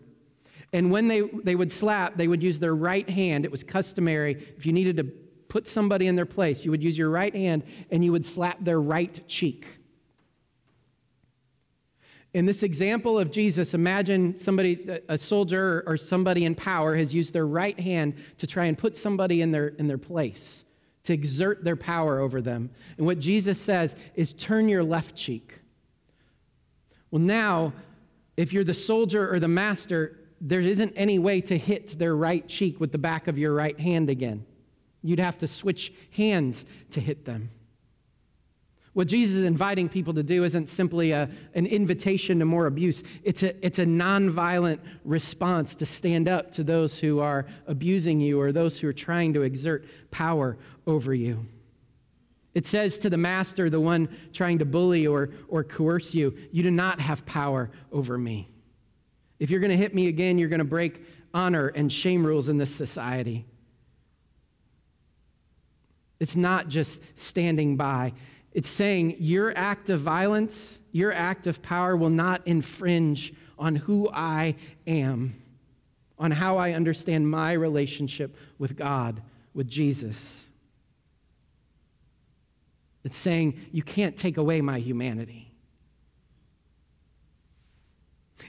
And 0.73 0.91
when 0.91 1.07
they, 1.07 1.21
they 1.21 1.55
would 1.55 1.71
slap, 1.71 2.15
they 2.15 2.27
would 2.27 2.41
use 2.41 2.59
their 2.59 2.75
right 2.75 3.09
hand. 3.09 3.43
It 3.43 3.51
was 3.51 3.63
customary. 3.63 4.53
If 4.57 4.65
you 4.65 4.71
needed 4.71 4.97
to 4.97 5.03
put 5.03 5.67
somebody 5.67 6.07
in 6.07 6.15
their 6.15 6.25
place, 6.25 6.63
you 6.63 6.71
would 6.71 6.81
use 6.81 6.97
your 6.97 7.09
right 7.09 7.35
hand 7.35 7.63
and 7.89 8.05
you 8.05 8.11
would 8.13 8.25
slap 8.25 8.57
their 8.61 8.79
right 8.79 9.27
cheek. 9.27 9.67
In 12.33 12.45
this 12.45 12.63
example 12.63 13.19
of 13.19 13.29
Jesus, 13.29 13.73
imagine 13.73 14.37
somebody, 14.37 14.87
a 15.09 15.17
soldier 15.17 15.83
or 15.85 15.97
somebody 15.97 16.45
in 16.45 16.55
power, 16.55 16.95
has 16.95 17.13
used 17.13 17.33
their 17.33 17.45
right 17.45 17.77
hand 17.77 18.15
to 18.37 18.47
try 18.47 18.65
and 18.65 18.77
put 18.77 18.95
somebody 18.95 19.41
in 19.41 19.51
their, 19.51 19.69
in 19.69 19.87
their 19.87 19.97
place, 19.97 20.63
to 21.03 21.13
exert 21.13 21.65
their 21.65 21.75
power 21.75 22.19
over 22.19 22.41
them. 22.41 22.69
And 22.97 23.05
what 23.05 23.19
Jesus 23.19 23.59
says 23.59 23.97
is 24.15 24.33
turn 24.33 24.69
your 24.69 24.83
left 24.83 25.15
cheek. 25.15 25.59
Well, 27.09 27.21
now, 27.21 27.73
if 28.37 28.53
you're 28.53 28.63
the 28.63 28.73
soldier 28.73 29.31
or 29.31 29.39
the 29.39 29.49
master, 29.49 30.17
there 30.39 30.61
isn't 30.61 30.93
any 30.95 31.19
way 31.19 31.41
to 31.41 31.57
hit 31.57 31.99
their 31.99 32.15
right 32.15 32.47
cheek 32.47 32.79
with 32.79 32.93
the 32.93 32.97
back 32.97 33.27
of 33.27 33.37
your 33.37 33.53
right 33.53 33.77
hand 33.77 34.09
again. 34.09 34.45
You'd 35.03 35.19
have 35.19 35.37
to 35.39 35.47
switch 35.47 35.91
hands 36.11 36.63
to 36.91 37.01
hit 37.01 37.25
them. 37.25 37.49
What 38.93 39.07
Jesus 39.07 39.37
is 39.37 39.43
inviting 39.43 39.87
people 39.87 40.13
to 40.15 40.23
do 40.23 40.43
isn't 40.43 40.67
simply 40.67 41.11
a, 41.11 41.29
an 41.53 41.65
invitation 41.65 42.39
to 42.39 42.45
more 42.45 42.65
abuse, 42.65 43.03
it's 43.23 43.41
a, 43.41 43.65
it's 43.65 43.79
a 43.79 43.85
nonviolent 43.85 44.79
response 45.05 45.75
to 45.75 45.85
stand 45.85 46.27
up 46.27 46.51
to 46.53 46.63
those 46.63 46.99
who 46.99 47.19
are 47.19 47.45
abusing 47.67 48.19
you 48.19 48.39
or 48.39 48.51
those 48.51 48.77
who 48.77 48.87
are 48.89 48.93
trying 48.93 49.33
to 49.33 49.43
exert 49.43 49.85
power 50.11 50.57
over 50.85 51.13
you. 51.13 51.45
It 52.53 52.67
says 52.67 52.99
to 52.99 53.09
the 53.09 53.17
master, 53.17 53.69
the 53.69 53.79
one 53.79 54.09
trying 54.33 54.59
to 54.59 54.65
bully 54.65 55.07
or, 55.07 55.29
or 55.47 55.63
coerce 55.63 56.13
you, 56.13 56.37
You 56.51 56.63
do 56.63 56.71
not 56.71 56.99
have 56.99 57.25
power 57.25 57.71
over 57.93 58.17
me. 58.17 58.49
If 59.39 59.49
you're 59.49 59.61
going 59.61 59.71
to 59.71 59.77
hit 59.77 59.95
me 59.95 60.07
again, 60.07 60.37
you're 60.37 60.49
going 60.49 60.59
to 60.59 60.65
break 60.65 61.01
honor 61.33 61.69
and 61.69 61.91
shame 61.91 62.25
rules 62.25 62.49
in 62.49 62.57
this 62.57 62.75
society. 62.75 63.45
It's 66.19 66.35
not 66.35 66.67
just 66.67 67.01
standing 67.15 67.77
by. 67.77 68.13
It's 68.53 68.69
saying 68.69 69.15
your 69.19 69.57
act 69.57 69.89
of 69.89 70.01
violence, 70.01 70.79
your 70.91 71.13
act 71.13 71.47
of 71.47 71.61
power 71.61 71.95
will 71.95 72.09
not 72.09 72.45
infringe 72.45 73.33
on 73.57 73.75
who 73.75 74.09
I 74.11 74.55
am, 74.87 75.41
on 76.19 76.31
how 76.31 76.57
I 76.57 76.73
understand 76.73 77.29
my 77.29 77.53
relationship 77.53 78.35
with 78.57 78.75
God, 78.75 79.21
with 79.53 79.69
Jesus. 79.69 80.45
It's 83.03 83.17
saying 83.17 83.59
you 83.71 83.83
can't 83.83 84.17
take 84.17 84.37
away 84.37 84.61
my 84.61 84.79
humanity. 84.79 85.47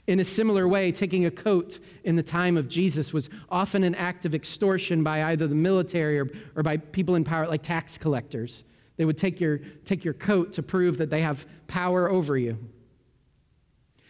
In 0.06 0.18
a 0.18 0.24
similar 0.24 0.66
way, 0.66 0.90
taking 0.90 1.26
a 1.26 1.30
coat 1.30 1.78
in 2.02 2.16
the 2.16 2.22
time 2.22 2.56
of 2.56 2.68
Jesus 2.68 3.12
was 3.12 3.30
often 3.50 3.84
an 3.84 3.94
act 3.94 4.24
of 4.24 4.34
extortion 4.34 5.04
by 5.04 5.24
either 5.24 5.46
the 5.46 5.54
military 5.54 6.18
or, 6.18 6.28
or 6.56 6.62
by 6.62 6.78
people 6.78 7.14
in 7.14 7.24
power, 7.24 7.46
like 7.46 7.62
tax 7.62 7.98
collectors. 7.98 8.64
They 8.96 9.04
would 9.04 9.18
take 9.18 9.40
your, 9.40 9.58
take 9.84 10.04
your 10.04 10.14
coat 10.14 10.52
to 10.54 10.62
prove 10.62 10.98
that 10.98 11.10
they 11.10 11.22
have 11.22 11.46
power 11.66 12.10
over 12.10 12.36
you. 12.36 12.58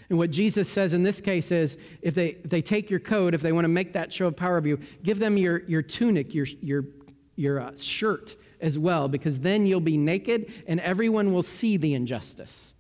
And 0.09 0.19
what 0.19 0.31
Jesus 0.31 0.69
says 0.69 0.93
in 0.93 1.03
this 1.03 1.23
case 1.23 1.51
is 1.51 1.79
if 2.03 2.15
they, 2.15 2.37
if 2.45 2.51
they 2.51 2.61
take 2.61 2.91
your 2.91 3.01
coat, 3.01 3.33
if 3.33 3.41
they 3.41 3.53
want 3.53 3.65
to 3.65 3.71
make 3.71 3.95
that 3.95 4.13
show 4.13 4.27
of 4.27 4.37
power 4.37 4.59
of 4.59 4.67
you, 4.67 4.79
give 5.03 5.19
them 5.19 5.39
your, 5.39 5.63
your 5.63 5.81
tunic, 5.81 6.35
your, 6.35 6.45
your, 6.61 6.85
your 7.37 7.61
uh, 7.61 7.77
shirt 7.77 8.37
as 8.61 8.79
well, 8.79 9.09
because 9.09 9.41
then 9.41 9.65
you'll 9.65 9.81
be 9.81 9.97
naked 9.97 10.53
and 10.67 10.81
everyone 10.81 11.33
will 11.33 11.43
see 11.43 11.79
the 11.79 11.95
injustice. 11.95 12.75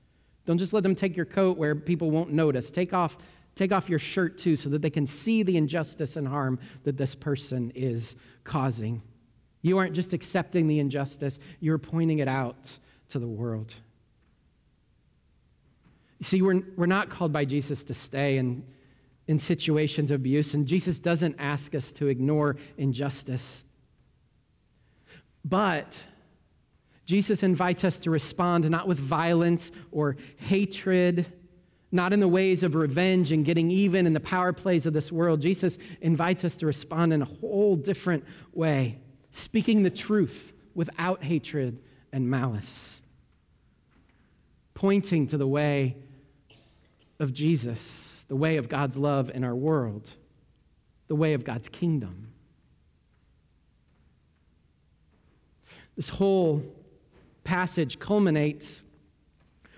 Don't 0.44 0.58
just 0.58 0.72
let 0.72 0.82
them 0.82 0.94
take 0.94 1.16
your 1.16 1.24
coat 1.24 1.56
where 1.56 1.74
people 1.74 2.10
won't 2.10 2.32
notice. 2.32 2.70
Take 2.70 2.92
off, 2.92 3.16
take 3.54 3.72
off 3.72 3.88
your 3.88 3.98
shirt 3.98 4.36
too 4.36 4.54
so 4.54 4.68
that 4.68 4.82
they 4.82 4.90
can 4.90 5.06
see 5.06 5.42
the 5.42 5.56
injustice 5.56 6.16
and 6.16 6.28
harm 6.28 6.58
that 6.84 6.98
this 6.98 7.14
person 7.14 7.72
is 7.74 8.14
causing. 8.44 9.00
You 9.62 9.78
aren't 9.78 9.94
just 9.94 10.12
accepting 10.12 10.66
the 10.66 10.80
injustice, 10.80 11.38
you're 11.60 11.78
pointing 11.78 12.18
it 12.18 12.28
out 12.28 12.70
to 13.08 13.18
the 13.18 13.28
world. 13.28 13.74
You 16.18 16.24
see, 16.24 16.42
we're, 16.42 16.62
we're 16.76 16.86
not 16.86 17.10
called 17.10 17.32
by 17.32 17.44
Jesus 17.44 17.82
to 17.84 17.94
stay 17.94 18.36
in, 18.36 18.64
in 19.26 19.38
situations 19.38 20.10
of 20.10 20.16
abuse, 20.16 20.54
and 20.54 20.66
Jesus 20.66 20.98
doesn't 20.98 21.36
ask 21.38 21.74
us 21.74 21.92
to 21.92 22.08
ignore 22.08 22.56
injustice. 22.76 23.64
But 25.44 26.00
Jesus 27.06 27.42
invites 27.42 27.84
us 27.84 27.98
to 28.00 28.10
respond 28.10 28.68
not 28.70 28.86
with 28.86 28.98
violence 28.98 29.72
or 29.90 30.16
hatred, 30.36 31.26
not 31.90 32.12
in 32.12 32.20
the 32.20 32.28
ways 32.28 32.62
of 32.62 32.74
revenge 32.74 33.32
and 33.32 33.44
getting 33.44 33.70
even 33.70 34.06
in 34.06 34.12
the 34.12 34.20
power 34.20 34.52
plays 34.52 34.86
of 34.86 34.94
this 34.94 35.12
world. 35.12 35.40
Jesus 35.40 35.78
invites 36.00 36.44
us 36.44 36.56
to 36.58 36.66
respond 36.66 37.12
in 37.12 37.20
a 37.20 37.26
whole 37.26 37.76
different 37.76 38.24
way, 38.52 38.98
speaking 39.32 39.82
the 39.82 39.90
truth 39.90 40.52
without 40.74 41.24
hatred 41.24 41.78
and 42.12 42.28
malice, 42.28 43.02
pointing 44.74 45.26
to 45.26 45.36
the 45.36 45.46
way 45.46 45.96
of 47.18 47.32
Jesus, 47.32 48.24
the 48.28 48.36
way 48.36 48.56
of 48.56 48.68
God's 48.68 48.96
love 48.96 49.30
in 49.34 49.44
our 49.44 49.54
world, 49.54 50.10
the 51.08 51.14
way 51.14 51.34
of 51.34 51.44
God's 51.44 51.68
kingdom. 51.68 52.28
This 55.96 56.08
whole 56.08 56.62
passage 57.44 57.98
culminates 57.98 58.82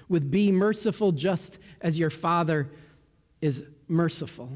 with 0.09 0.31
Be 0.31 0.53
merciful 0.53 1.13
just 1.13 1.59
as 1.81 1.99
your 1.99 2.11
Father 2.11 2.69
is 3.41 3.65
merciful. 3.89 4.49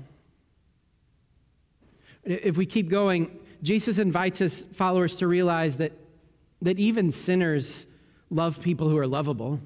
If 2.25 2.57
we 2.57 2.67
keep 2.67 2.89
going, 2.89 3.39
Jesus 3.63 3.99
invites 3.99 4.39
his 4.39 4.67
followers 4.75 5.17
to 5.17 5.27
realize 5.27 5.79
that, 5.79 5.93
that 6.63 6.79
even 6.79 7.11
sinners 7.11 7.87
love 8.31 8.61
people 8.61 8.89
who 8.89 8.97
are 8.99 9.07
lovable. 9.07 9.61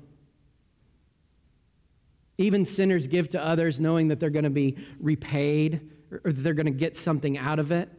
Even 2.39 2.65
sinners 2.65 3.07
give 3.07 3.31
to 3.31 3.45
others 3.45 3.79
knowing 3.79 4.09
that 4.09 4.21
they're 4.21 4.31
going 4.31 4.45
to 4.45 4.51
be 4.51 4.77
repaid 4.99 5.81
or 6.25 6.33
that 6.33 6.43
they're 6.43 6.55
going 6.55 6.67
to 6.67 6.73
get 6.73 6.97
something 6.97 7.39
out 7.39 7.59
of 7.59 7.73
it. 7.73 7.91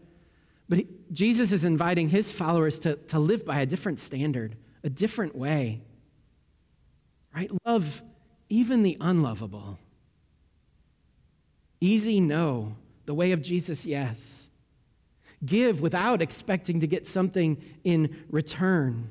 But 0.70 0.80
he, 0.80 0.88
Jesus 1.12 1.52
is 1.52 1.66
inviting 1.66 2.10
his 2.10 2.32
followers 2.32 2.80
to, 2.82 2.96
to 2.96 3.20
live 3.20 3.46
by 3.46 3.62
a 3.62 3.66
different 3.66 4.00
standard 4.00 4.56
a 4.84 4.90
different 4.90 5.36
way. 5.36 5.82
Right? 7.36 7.50
Love 7.66 8.02
even 8.50 8.84
the 8.84 8.98
unlovable. 9.00 9.80
Easy, 11.80 12.20
no. 12.20 12.76
The 13.06 13.14
way 13.14 13.32
of 13.32 13.42
Jesus, 13.42 13.86
yes. 13.86 14.50
Give 15.46 15.82
without 15.82 16.22
expecting 16.22 16.80
to 16.82 16.88
get 16.88 17.06
something 17.06 17.62
in 17.84 18.24
return. 18.30 19.10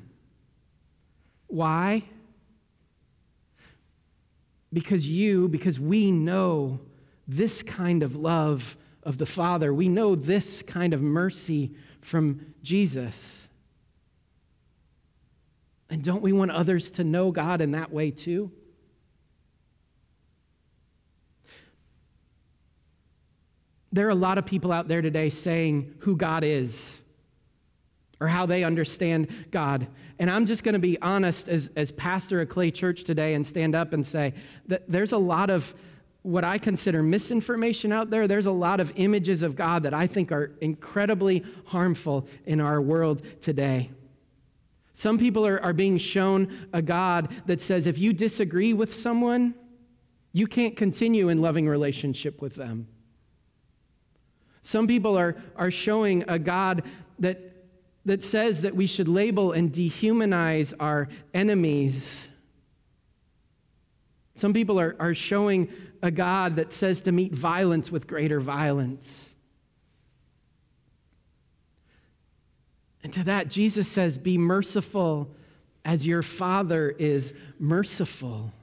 Why? 1.47 2.03
Because 4.71 5.07
you, 5.07 5.47
because 5.47 5.79
we 5.79 6.11
know 6.11 6.79
this 7.27 7.61
kind 7.61 8.03
of 8.03 8.15
love 8.15 8.75
of 9.03 9.17
the 9.17 9.25
Father. 9.25 9.73
We 9.73 9.87
know 9.87 10.15
this 10.15 10.63
kind 10.63 10.93
of 10.93 11.01
mercy 11.01 11.73
from 12.01 12.53
Jesus. 12.63 13.47
And 15.89 16.03
don't 16.03 16.21
we 16.21 16.33
want 16.33 16.51
others 16.51 16.91
to 16.93 17.03
know 17.03 17.31
God 17.31 17.61
in 17.61 17.71
that 17.71 17.91
way 17.91 18.09
too? 18.11 18.51
There 23.93 24.07
are 24.07 24.09
a 24.09 24.15
lot 24.15 24.39
of 24.39 24.45
people 24.45 24.71
out 24.71 24.87
there 24.87 25.01
today 25.01 25.29
saying 25.29 25.93
who 25.99 26.17
God 26.17 26.43
is 26.43 27.01
or 28.19 28.27
how 28.27 28.47
they 28.47 28.63
understand 28.63 29.27
God. 29.51 29.85
And 30.17 30.31
I'm 30.31 30.47
just 30.47 30.63
going 30.63 30.73
to 30.73 30.79
be 30.79 30.99
honest 30.99 31.47
as, 31.47 31.69
as 31.75 31.91
pastor 31.91 32.41
of 32.41 32.49
Clay 32.49 32.71
Church 32.71 33.03
today 33.03 33.35
and 33.35 33.45
stand 33.45 33.75
up 33.75 33.93
and 33.93 34.05
say 34.05 34.33
that 34.67 34.89
there's 34.89 35.11
a 35.11 35.17
lot 35.17 35.51
of 35.51 35.75
what 36.23 36.43
I 36.43 36.57
consider 36.57 37.03
misinformation 37.03 37.91
out 37.91 38.09
there. 38.09 38.27
There's 38.27 38.47
a 38.47 38.51
lot 38.51 38.79
of 38.79 38.91
images 38.95 39.43
of 39.43 39.55
God 39.55 39.83
that 39.83 39.93
I 39.93 40.07
think 40.07 40.31
are 40.31 40.53
incredibly 40.59 41.43
harmful 41.65 42.27
in 42.45 42.59
our 42.61 42.81
world 42.81 43.21
today. 43.41 43.91
Some 44.95 45.19
people 45.19 45.45
are, 45.45 45.61
are 45.61 45.73
being 45.73 45.97
shown 45.97 46.51
a 46.71 46.81
God 46.81 47.31
that 47.45 47.61
says 47.61 47.85
if 47.85 47.99
you 47.99 48.11
disagree 48.13 48.73
with 48.73 48.95
someone, 48.95 49.53
you 50.31 50.47
can't 50.47 50.75
continue 50.75 51.29
in 51.29 51.41
loving 51.41 51.67
relationship 51.67 52.41
with 52.41 52.55
them. 52.55 52.87
Some 54.63 54.87
people 54.87 55.17
are, 55.17 55.35
are 55.55 55.71
showing 55.71 56.23
a 56.27 56.39
God 56.39 56.83
that, 57.19 57.39
that 58.05 58.23
says 58.23 58.61
that 58.61 58.75
we 58.75 58.87
should 58.87 59.09
label 59.09 59.51
and 59.51 59.71
dehumanize 59.71 60.73
our 60.79 61.09
enemies. 61.33 62.27
Some 64.35 64.53
people 64.53 64.79
are, 64.79 64.95
are 64.99 65.13
showing 65.13 65.69
a 66.01 66.09
God 66.09 66.55
that 66.55 66.73
says 66.73 67.01
to 67.03 67.11
meet 67.11 67.33
violence 67.33 67.91
with 67.91 68.07
greater 68.07 68.39
violence. 68.39 69.33
And 73.03 73.13
to 73.13 73.23
that, 73.25 73.49
Jesus 73.49 73.87
says, 73.87 74.17
Be 74.17 74.37
merciful 74.37 75.29
as 75.83 76.07
your 76.07 76.21
Father 76.21 76.89
is 76.89 77.33
merciful. 77.59 78.53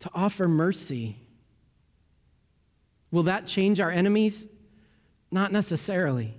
To 0.00 0.10
offer 0.14 0.46
mercy. 0.46 1.16
Will 3.10 3.24
that 3.24 3.46
change 3.46 3.80
our 3.80 3.90
enemies? 3.90 4.46
Not 5.30 5.52
necessarily. 5.52 6.34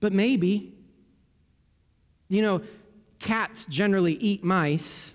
But 0.00 0.12
maybe. 0.12 0.74
You 2.28 2.42
know, 2.42 2.62
cats 3.18 3.66
generally 3.66 4.14
eat 4.14 4.42
mice. 4.42 5.14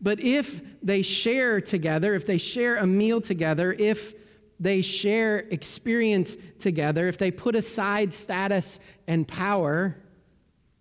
But 0.00 0.20
if 0.20 0.60
they 0.82 1.02
share 1.02 1.60
together, 1.60 2.14
if 2.14 2.26
they 2.26 2.38
share 2.38 2.76
a 2.76 2.86
meal 2.86 3.20
together, 3.20 3.72
if 3.72 4.14
they 4.60 4.82
share 4.82 5.38
experience 5.50 6.36
together, 6.58 7.08
if 7.08 7.18
they 7.18 7.30
put 7.30 7.54
aside 7.54 8.12
status 8.12 8.80
and 9.06 9.26
power, 9.26 9.96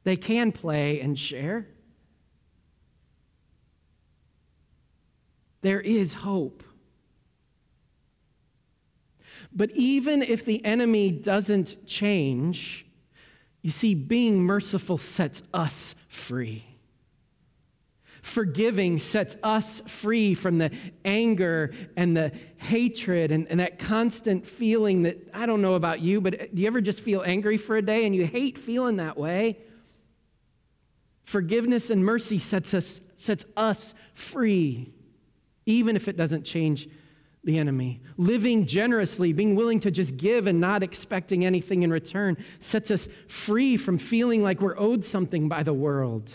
they 0.04 0.16
can 0.18 0.52
play 0.52 1.00
and 1.00 1.18
share. 1.18 1.68
There 5.62 5.80
is 5.80 6.14
hope. 6.14 6.64
But 9.52 9.72
even 9.72 10.22
if 10.22 10.46
the 10.46 10.64
enemy 10.64 11.12
doesn't 11.12 11.86
change, 11.88 12.86
you 13.64 13.72
see, 13.72 13.96
being 13.96 14.42
merciful 14.42 14.98
sets 14.98 15.42
us 15.54 15.96
free. 16.08 16.66
Forgiving 18.22 19.00
sets 19.00 19.36
us 19.44 19.82
free 19.82 20.34
from 20.34 20.58
the 20.58 20.72
anger 21.04 21.74
and 21.98 22.16
the 22.16 22.32
hatred 22.58 23.32
and, 23.32 23.48
and, 23.50 23.60
that 23.60 23.80
constant 23.80 24.48
feeling 24.48 25.04
that 25.04 25.18
I 25.34 25.46
don't 25.46 25.62
know 25.62 25.74
about 25.74 26.00
you, 26.00 26.22
but 26.22 26.56
do 26.56 26.62
you 26.62 26.68
ever 26.68 26.80
just 26.80 27.02
feel 27.02 27.22
angry 27.26 27.58
for 27.58 27.76
a 27.76 27.82
day 27.82 28.06
and 28.06 28.16
you 28.16 28.26
hate 28.26 28.58
feeling 28.58 28.98
that 28.98 29.18
way? 29.18 29.60
Forgiveness 31.26 31.90
and 31.90 32.04
mercy 32.04 32.40
sets 32.40 32.74
us, 32.74 33.02
sets 33.18 33.46
us 33.58 33.94
free, 34.14 34.94
even 35.66 35.96
if 35.96 36.08
it 36.08 36.16
doesn't 36.16 36.44
change 36.44 36.88
the 37.44 37.58
enemy. 37.58 38.02
Living 38.18 38.66
generously, 38.66 39.34
being 39.34 39.56
willing 39.56 39.80
to 39.82 39.92
just 39.92 40.18
give 40.18 40.48
and 40.48 40.62
not 40.62 40.84
expecting 40.84 41.46
anything 41.46 41.84
in 41.84 41.92
return, 41.92 42.38
sets 42.60 42.90
us 42.90 43.08
free 43.28 43.76
from 43.76 43.98
feeling 43.98 44.42
like 44.42 44.62
we're 44.62 44.80
owed 44.80 45.04
something 45.04 45.50
by 45.50 45.64
the 45.64 45.74
world. 45.74 46.32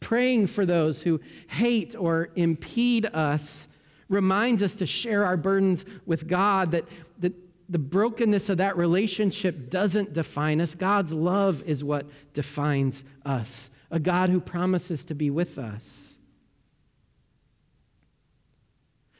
Praying 0.00 0.48
for 0.48 0.66
those 0.66 1.02
who 1.02 1.20
hate 1.48 1.94
or 1.96 2.30
impede 2.34 3.06
us 3.06 3.68
reminds 4.08 4.62
us 4.62 4.76
to 4.76 4.86
share 4.86 5.24
our 5.24 5.36
burdens 5.36 5.84
with 6.06 6.26
God, 6.26 6.70
that, 6.72 6.84
that 7.18 7.34
the 7.68 7.78
brokenness 7.78 8.48
of 8.48 8.58
that 8.58 8.76
relationship 8.76 9.70
doesn't 9.70 10.12
define 10.12 10.60
us. 10.60 10.74
God's 10.74 11.12
love 11.12 11.62
is 11.66 11.84
what 11.84 12.06
defines 12.32 13.04
us, 13.24 13.70
a 13.90 14.00
God 14.00 14.30
who 14.30 14.40
promises 14.40 15.04
to 15.06 15.14
be 15.14 15.30
with 15.30 15.58
us. 15.58 16.17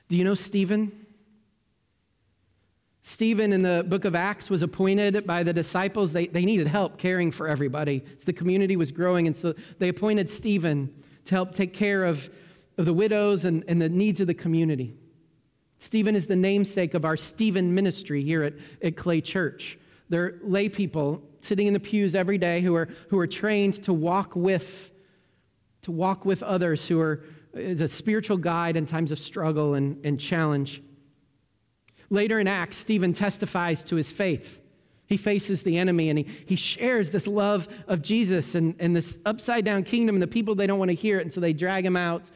Do 0.09 0.16
you 0.16 0.25
know 0.25 0.35
Stephen? 0.35 1.07
Stephen 3.03 3.53
in 3.53 3.62
the 3.62 3.85
book 3.88 4.05
of 4.05 4.14
Acts 4.14 4.51
was 4.51 4.62
appointed 4.62 5.27
by 5.27 5.42
the 5.42 5.53
disciples. 5.53 6.12
They, 6.12 6.27
they 6.27 6.44
needed 6.44 6.66
help 6.66 6.99
caring 6.99 7.31
for 7.31 7.49
everybody. 7.49 8.05
So 8.18 8.27
the 8.27 8.33
community 8.33 8.77
was 8.77 8.90
growing, 8.90 9.27
and 9.27 9.37
so 9.37 9.55
they 9.79 9.88
appointed 9.88 10.29
Stephen 10.29 10.94
to 11.25 11.35
help 11.35 11.55
take 11.55 11.73
care 11.73 12.05
of, 12.05 12.29
of 12.77 12.87
the 12.87 12.92
widows 12.92 13.44
and, 13.44 13.64
and 13.68 13.81
the 13.81 13.88
needs 13.88 14.21
of 14.21 14.27
the 14.27 14.35
community. 14.35 14.94
Stephen 15.79 16.14
is 16.16 16.27
the 16.27 16.37
namesake 16.37 16.94
of 16.94 17.05
our 17.05 17.16
Stephen 17.16 17.75
ministry 17.75 18.23
here 18.23 18.42
at, 18.42 18.55
at 18.83 18.97
Clay 18.97 19.21
Church. 19.21 19.79
They're 20.09 20.38
lay 20.42 20.68
people 20.68 21.23
sitting 21.40 21.66
in 21.66 21.75
the 21.75 21.81
pews 21.81 22.14
every 22.14 22.38
day 22.38 22.61
who 22.61 22.75
are, 22.75 22.88
who 23.09 23.18
are 23.18 23.27
trained 23.27 23.83
to 23.85 23.92
walk 23.92 24.35
with, 24.35 24.90
to 25.83 25.92
walk 25.92 26.25
with 26.25 26.42
others 26.42 26.88
who 26.88 27.01
are 27.01 27.25
is 27.59 27.81
a 27.81 27.88
spiritual 27.88 28.37
guide 28.37 28.77
in 28.77 28.87
times 28.87 29.12
of 29.12 29.18
struggle 29.18 29.75
and, 29.75 30.05
and 30.05 30.18
challenge. 30.18 30.83
Later 32.11 32.40
in 32.40 32.49
Acts, 32.49 32.77
Stephen 32.77 33.12
testifies 33.12 33.83
to 33.85 33.97
his 33.97 34.12
faith. 34.12 34.62
He 35.07 35.16
faces 35.16 35.62
the 35.62 35.79
enemy 35.79 36.11
and 36.11 36.18
he, 36.18 36.27
he 36.47 36.57
shares 36.57 37.11
this 37.11 37.27
love 37.27 37.68
of 37.87 38.03
Jesus 38.03 38.55
and, 38.55 38.75
and 38.79 38.94
this 38.94 39.18
upside 39.25 39.64
down 39.64 39.85
kingdom, 39.85 40.16
and 40.16 40.23
the 40.23 40.27
people, 40.27 40.55
they 40.55 40.66
don't 40.66 40.79
want 40.79 40.90
to 40.90 40.94
hear 40.94 41.18
it, 41.18 41.23
and 41.23 41.33
so 41.33 41.40
they 41.40 41.53
drag 41.53 41.85
him 41.85 41.97
out 41.97 42.31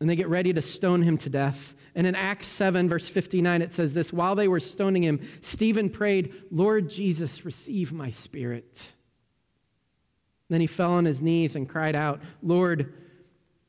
and 0.00 0.08
they 0.08 0.16
get 0.16 0.28
ready 0.28 0.52
to 0.52 0.62
stone 0.62 1.02
him 1.02 1.18
to 1.18 1.30
death. 1.30 1.74
And 1.94 2.06
in 2.06 2.14
Acts 2.14 2.46
7, 2.46 2.88
verse 2.88 3.08
59, 3.08 3.62
it 3.62 3.72
says 3.72 3.94
this 3.94 4.12
While 4.12 4.34
they 4.34 4.48
were 4.48 4.60
stoning 4.60 5.02
him, 5.02 5.20
Stephen 5.40 5.90
prayed, 5.90 6.32
Lord 6.50 6.88
Jesus, 6.88 7.44
receive 7.44 7.92
my 7.92 8.10
spirit. 8.10 8.92
Then 10.48 10.60
he 10.60 10.66
fell 10.66 10.92
on 10.92 11.04
his 11.04 11.20
knees 11.20 11.56
and 11.56 11.68
cried 11.68 11.96
out, 11.96 12.20
Lord, 12.42 12.94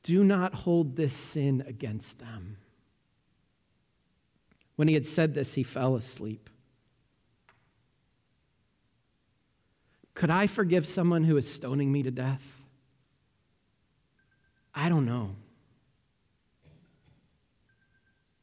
do 0.10 0.24
not 0.24 0.56
hold 0.56 0.96
this 0.96 1.14
sin 1.14 1.64
against 1.68 2.18
them. 2.18 2.58
When 4.76 4.88
he 4.88 4.96
had 4.96 5.06
said 5.06 5.36
this, 5.36 5.54
he 5.54 5.62
fell 5.62 5.96
asleep. 5.96 6.50
Could 10.16 10.32
I 10.32 10.48
forgive 10.48 10.88
someone 10.88 11.26
who 11.26 11.38
is 11.38 11.48
stoning 11.48 11.92
me 11.92 12.02
to 12.02 12.10
death? 12.10 12.42
I 14.74 14.90
don't 14.90 15.06
know. 15.06 15.36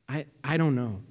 I, 0.09 0.27
I 0.45 0.57
don't 0.57 0.77
know. 0.77 1.03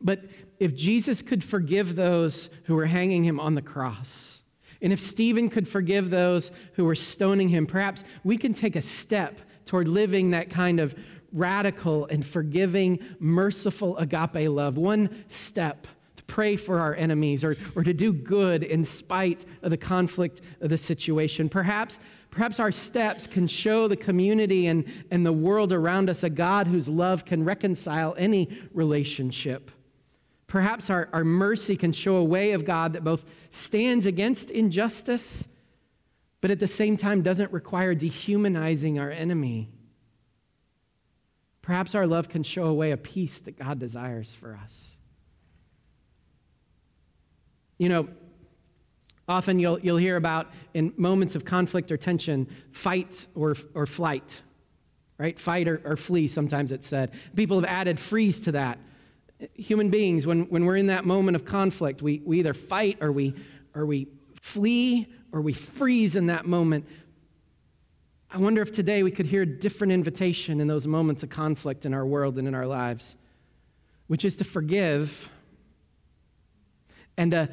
But 0.00 0.24
if 0.58 0.74
Jesus 0.74 1.22
could 1.22 1.44
forgive 1.44 1.94
those 1.94 2.50
who 2.64 2.74
were 2.74 2.86
hanging 2.86 3.22
him 3.22 3.38
on 3.38 3.54
the 3.54 3.62
cross, 3.62 4.39
and 4.82 4.92
if 4.92 5.00
Stephen 5.00 5.50
could 5.50 5.68
forgive 5.68 6.10
those 6.10 6.50
who 6.74 6.84
were 6.84 6.94
stoning 6.94 7.48
him, 7.48 7.66
perhaps 7.66 8.04
we 8.24 8.36
can 8.36 8.52
take 8.52 8.76
a 8.76 8.82
step 8.82 9.40
toward 9.66 9.88
living 9.88 10.30
that 10.30 10.50
kind 10.50 10.80
of 10.80 10.94
radical 11.32 12.06
and 12.06 12.26
forgiving, 12.26 12.98
merciful 13.18 13.96
agape 13.98 14.48
love. 14.48 14.76
One 14.76 15.24
step 15.28 15.86
to 16.16 16.24
pray 16.24 16.56
for 16.56 16.80
our 16.80 16.94
enemies 16.94 17.44
or, 17.44 17.56
or 17.76 17.84
to 17.84 17.92
do 17.92 18.12
good 18.12 18.62
in 18.62 18.84
spite 18.84 19.44
of 19.62 19.70
the 19.70 19.76
conflict 19.76 20.40
of 20.60 20.70
the 20.70 20.78
situation. 20.78 21.48
Perhaps, 21.48 22.00
perhaps 22.30 22.58
our 22.58 22.72
steps 22.72 23.26
can 23.26 23.46
show 23.46 23.86
the 23.86 23.96
community 23.96 24.66
and, 24.66 24.84
and 25.10 25.24
the 25.24 25.32
world 25.32 25.72
around 25.72 26.10
us 26.10 26.24
a 26.24 26.30
God 26.30 26.66
whose 26.66 26.88
love 26.88 27.24
can 27.24 27.44
reconcile 27.44 28.14
any 28.18 28.48
relationship. 28.72 29.70
Perhaps 30.50 30.90
our, 30.90 31.08
our 31.12 31.22
mercy 31.22 31.76
can 31.76 31.92
show 31.92 32.16
a 32.16 32.24
way 32.24 32.50
of 32.50 32.64
God 32.64 32.94
that 32.94 33.04
both 33.04 33.24
stands 33.52 34.04
against 34.04 34.50
injustice, 34.50 35.46
but 36.40 36.50
at 36.50 36.58
the 36.58 36.66
same 36.66 36.96
time 36.96 37.22
doesn't 37.22 37.52
require 37.52 37.94
dehumanizing 37.94 38.98
our 38.98 39.12
enemy. 39.12 39.70
Perhaps 41.62 41.94
our 41.94 42.04
love 42.04 42.28
can 42.28 42.42
show 42.42 42.64
a 42.64 42.74
way 42.74 42.90
of 42.90 43.00
peace 43.00 43.38
that 43.42 43.60
God 43.60 43.78
desires 43.78 44.34
for 44.34 44.58
us. 44.60 44.88
You 47.78 47.88
know, 47.88 48.08
often 49.28 49.60
you'll, 49.60 49.78
you'll 49.78 49.98
hear 49.98 50.16
about 50.16 50.50
in 50.74 50.92
moments 50.96 51.36
of 51.36 51.44
conflict 51.44 51.92
or 51.92 51.96
tension, 51.96 52.48
fight 52.72 53.28
or, 53.36 53.54
or 53.72 53.86
flight, 53.86 54.40
right? 55.16 55.38
Fight 55.38 55.68
or, 55.68 55.80
or 55.84 55.96
flee, 55.96 56.26
sometimes 56.26 56.72
it's 56.72 56.88
said. 56.88 57.12
People 57.36 57.60
have 57.60 57.70
added 57.70 58.00
freeze 58.00 58.40
to 58.40 58.52
that 58.52 58.80
human 59.54 59.90
beings, 59.90 60.26
when, 60.26 60.42
when 60.44 60.64
we're 60.64 60.76
in 60.76 60.86
that 60.86 61.04
moment 61.04 61.36
of 61.36 61.44
conflict, 61.44 62.02
we, 62.02 62.20
we 62.24 62.38
either 62.38 62.54
fight 62.54 62.98
or 63.00 63.12
we, 63.12 63.34
or 63.74 63.86
we 63.86 64.08
flee 64.40 65.06
or 65.32 65.40
we 65.40 65.52
freeze 65.52 66.16
in 66.16 66.26
that 66.26 66.46
moment. 66.46 66.86
I 68.30 68.38
wonder 68.38 68.62
if 68.62 68.72
today 68.72 69.02
we 69.02 69.10
could 69.10 69.26
hear 69.26 69.42
a 69.42 69.46
different 69.46 69.92
invitation 69.92 70.60
in 70.60 70.68
those 70.68 70.86
moments 70.86 71.22
of 71.22 71.30
conflict 71.30 71.84
in 71.84 71.94
our 71.94 72.06
world 72.06 72.38
and 72.38 72.46
in 72.46 72.54
our 72.54 72.66
lives, 72.66 73.16
which 74.06 74.24
is 74.24 74.36
to 74.36 74.44
forgive 74.44 75.28
and 77.16 77.32
to, 77.32 77.48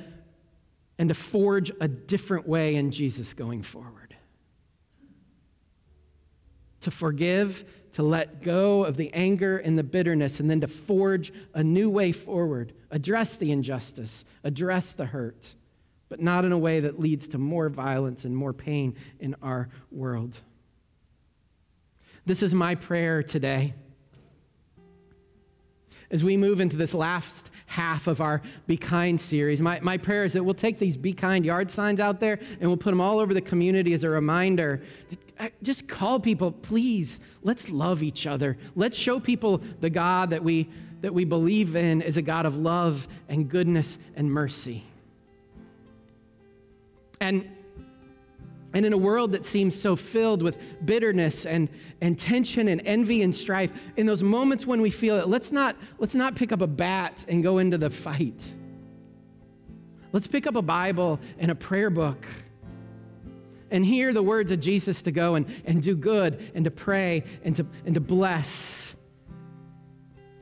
and 0.99 1.09
to 1.09 1.15
forge 1.15 1.71
a 1.81 1.87
different 1.87 2.47
way 2.47 2.75
in 2.75 2.91
Jesus 2.91 3.33
going 3.33 3.63
forward. 3.63 4.06
To 6.81 6.91
forgive 6.91 7.65
to 7.93 8.03
let 8.03 8.43
go 8.43 8.83
of 8.83 8.95
the 8.95 9.11
anger 9.13 9.57
and 9.57 9.77
the 9.77 9.83
bitterness, 9.83 10.39
and 10.39 10.49
then 10.49 10.61
to 10.61 10.67
forge 10.67 11.33
a 11.53 11.63
new 11.63 11.89
way 11.89 12.11
forward, 12.11 12.73
address 12.91 13.37
the 13.37 13.51
injustice, 13.51 14.23
address 14.43 14.93
the 14.93 15.05
hurt, 15.05 15.55
but 16.07 16.21
not 16.21 16.45
in 16.45 16.51
a 16.51 16.57
way 16.57 16.79
that 16.79 16.99
leads 16.99 17.27
to 17.29 17.37
more 17.37 17.69
violence 17.69 18.23
and 18.23 18.37
more 18.37 18.53
pain 18.53 18.95
in 19.19 19.35
our 19.41 19.69
world. 19.89 20.39
This 22.25 22.43
is 22.43 22.53
my 22.53 22.75
prayer 22.75 23.23
today. 23.23 23.73
As 26.09 26.23
we 26.23 26.37
move 26.37 26.61
into 26.61 26.77
this 26.77 26.93
last 26.93 27.51
half 27.65 28.07
of 28.07 28.21
our 28.21 28.41
Be 28.65 28.77
Kind 28.77 29.19
series, 29.19 29.61
my, 29.61 29.79
my 29.81 29.97
prayer 29.97 30.23
is 30.23 30.33
that 30.33 30.43
we'll 30.43 30.53
take 30.53 30.79
these 30.79 30.95
Be 30.95 31.11
Kind 31.11 31.45
yard 31.45 31.69
signs 31.69 31.99
out 31.99 32.19
there 32.19 32.39
and 32.59 32.69
we'll 32.69 32.77
put 32.77 32.91
them 32.91 33.01
all 33.01 33.19
over 33.19 33.33
the 33.33 33.41
community 33.41 33.93
as 33.93 34.03
a 34.03 34.09
reminder 34.09 34.81
that 35.09 35.19
uh, 35.39 35.49
just 35.61 35.87
call 35.87 36.19
people, 36.19 36.51
please, 36.51 37.19
let's 37.43 37.69
love 37.69 38.01
each 38.01 38.25
other. 38.25 38.57
Let's 38.75 38.97
show 38.97 39.19
people 39.19 39.61
the 39.81 39.89
God 39.89 40.29
that 40.31 40.43
we, 40.43 40.69
that 41.01 41.13
we 41.13 41.25
believe 41.25 41.75
in 41.75 42.01
is 42.01 42.17
a 42.17 42.21
God 42.21 42.45
of 42.45 42.57
love 42.57 43.07
and 43.29 43.49
goodness 43.49 43.99
and 44.15 44.31
mercy. 44.31 44.83
And, 47.19 47.49
and 48.77 48.85
in 48.85 48.93
a 48.93 48.97
world 48.97 49.31
that 49.31 49.43
seems 49.43 49.73
so 49.75 49.95
filled 49.95 50.43
with 50.43 50.59
bitterness 50.85 51.47
and, 51.47 51.67
and 51.99 52.19
tension 52.19 52.67
and 52.67 52.79
envy 52.85 53.23
and 53.23 53.35
strife, 53.35 53.71
in 53.95 54.05
those 54.05 54.21
moments 54.21 54.67
when 54.67 54.81
we 54.81 54.91
feel 54.91 55.17
it, 55.17 55.27
let's 55.27 55.51
not, 55.51 55.75
let's 55.97 56.13
not 56.13 56.35
pick 56.35 56.51
up 56.51 56.61
a 56.61 56.67
bat 56.67 57.25
and 57.27 57.41
go 57.41 57.57
into 57.57 57.79
the 57.79 57.89
fight. 57.89 58.53
Let's 60.11 60.27
pick 60.27 60.45
up 60.45 60.55
a 60.55 60.61
Bible 60.61 61.19
and 61.39 61.49
a 61.49 61.55
prayer 61.55 61.89
book 61.89 62.23
and 63.71 63.83
hear 63.83 64.13
the 64.13 64.21
words 64.21 64.51
of 64.51 64.59
Jesus 64.59 65.01
to 65.01 65.11
go 65.11 65.33
and, 65.33 65.47
and 65.65 65.81
do 65.81 65.95
good 65.95 66.51
and 66.53 66.63
to 66.63 66.69
pray 66.69 67.23
and 67.43 67.55
to, 67.55 67.65
and 67.83 67.95
to 67.95 67.99
bless 67.99 68.95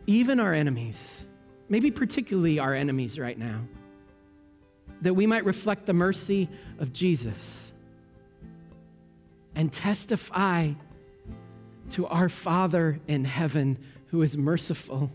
even 0.07 0.41
our 0.41 0.53
enemies, 0.53 1.25
maybe 1.69 1.89
particularly 1.89 2.59
our 2.59 2.73
enemies 2.73 3.17
right 3.17 3.39
now, 3.39 3.61
that 4.99 5.13
we 5.13 5.25
might 5.25 5.45
reflect 5.45 5.85
the 5.85 5.93
mercy 5.93 6.49
of 6.79 6.91
Jesus 6.91 7.64
and 9.55 9.71
testify 9.71 10.71
to 11.91 12.07
our 12.07 12.29
Father 12.29 12.99
in 13.07 13.23
heaven 13.23 13.77
who 14.07 14.21
is 14.21 14.37
merciful 14.37 15.11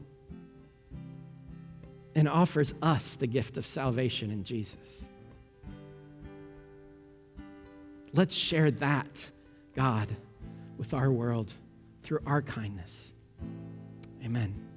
and 2.15 2.29
offers 2.29 2.75
us 2.83 3.17
the 3.17 3.27
gift 3.27 3.57
of 3.57 3.67
salvation 3.67 4.31
in 4.31 4.45
Jesus. 4.45 5.07
Let's 8.13 8.35
share 8.35 8.71
that 8.73 9.31
God 9.75 10.09
with 10.77 10.95
our 10.95 11.13
world 11.13 11.53
through 12.03 12.21
our 12.27 12.43
kindness. 12.43 13.13
Amen. 14.25 14.70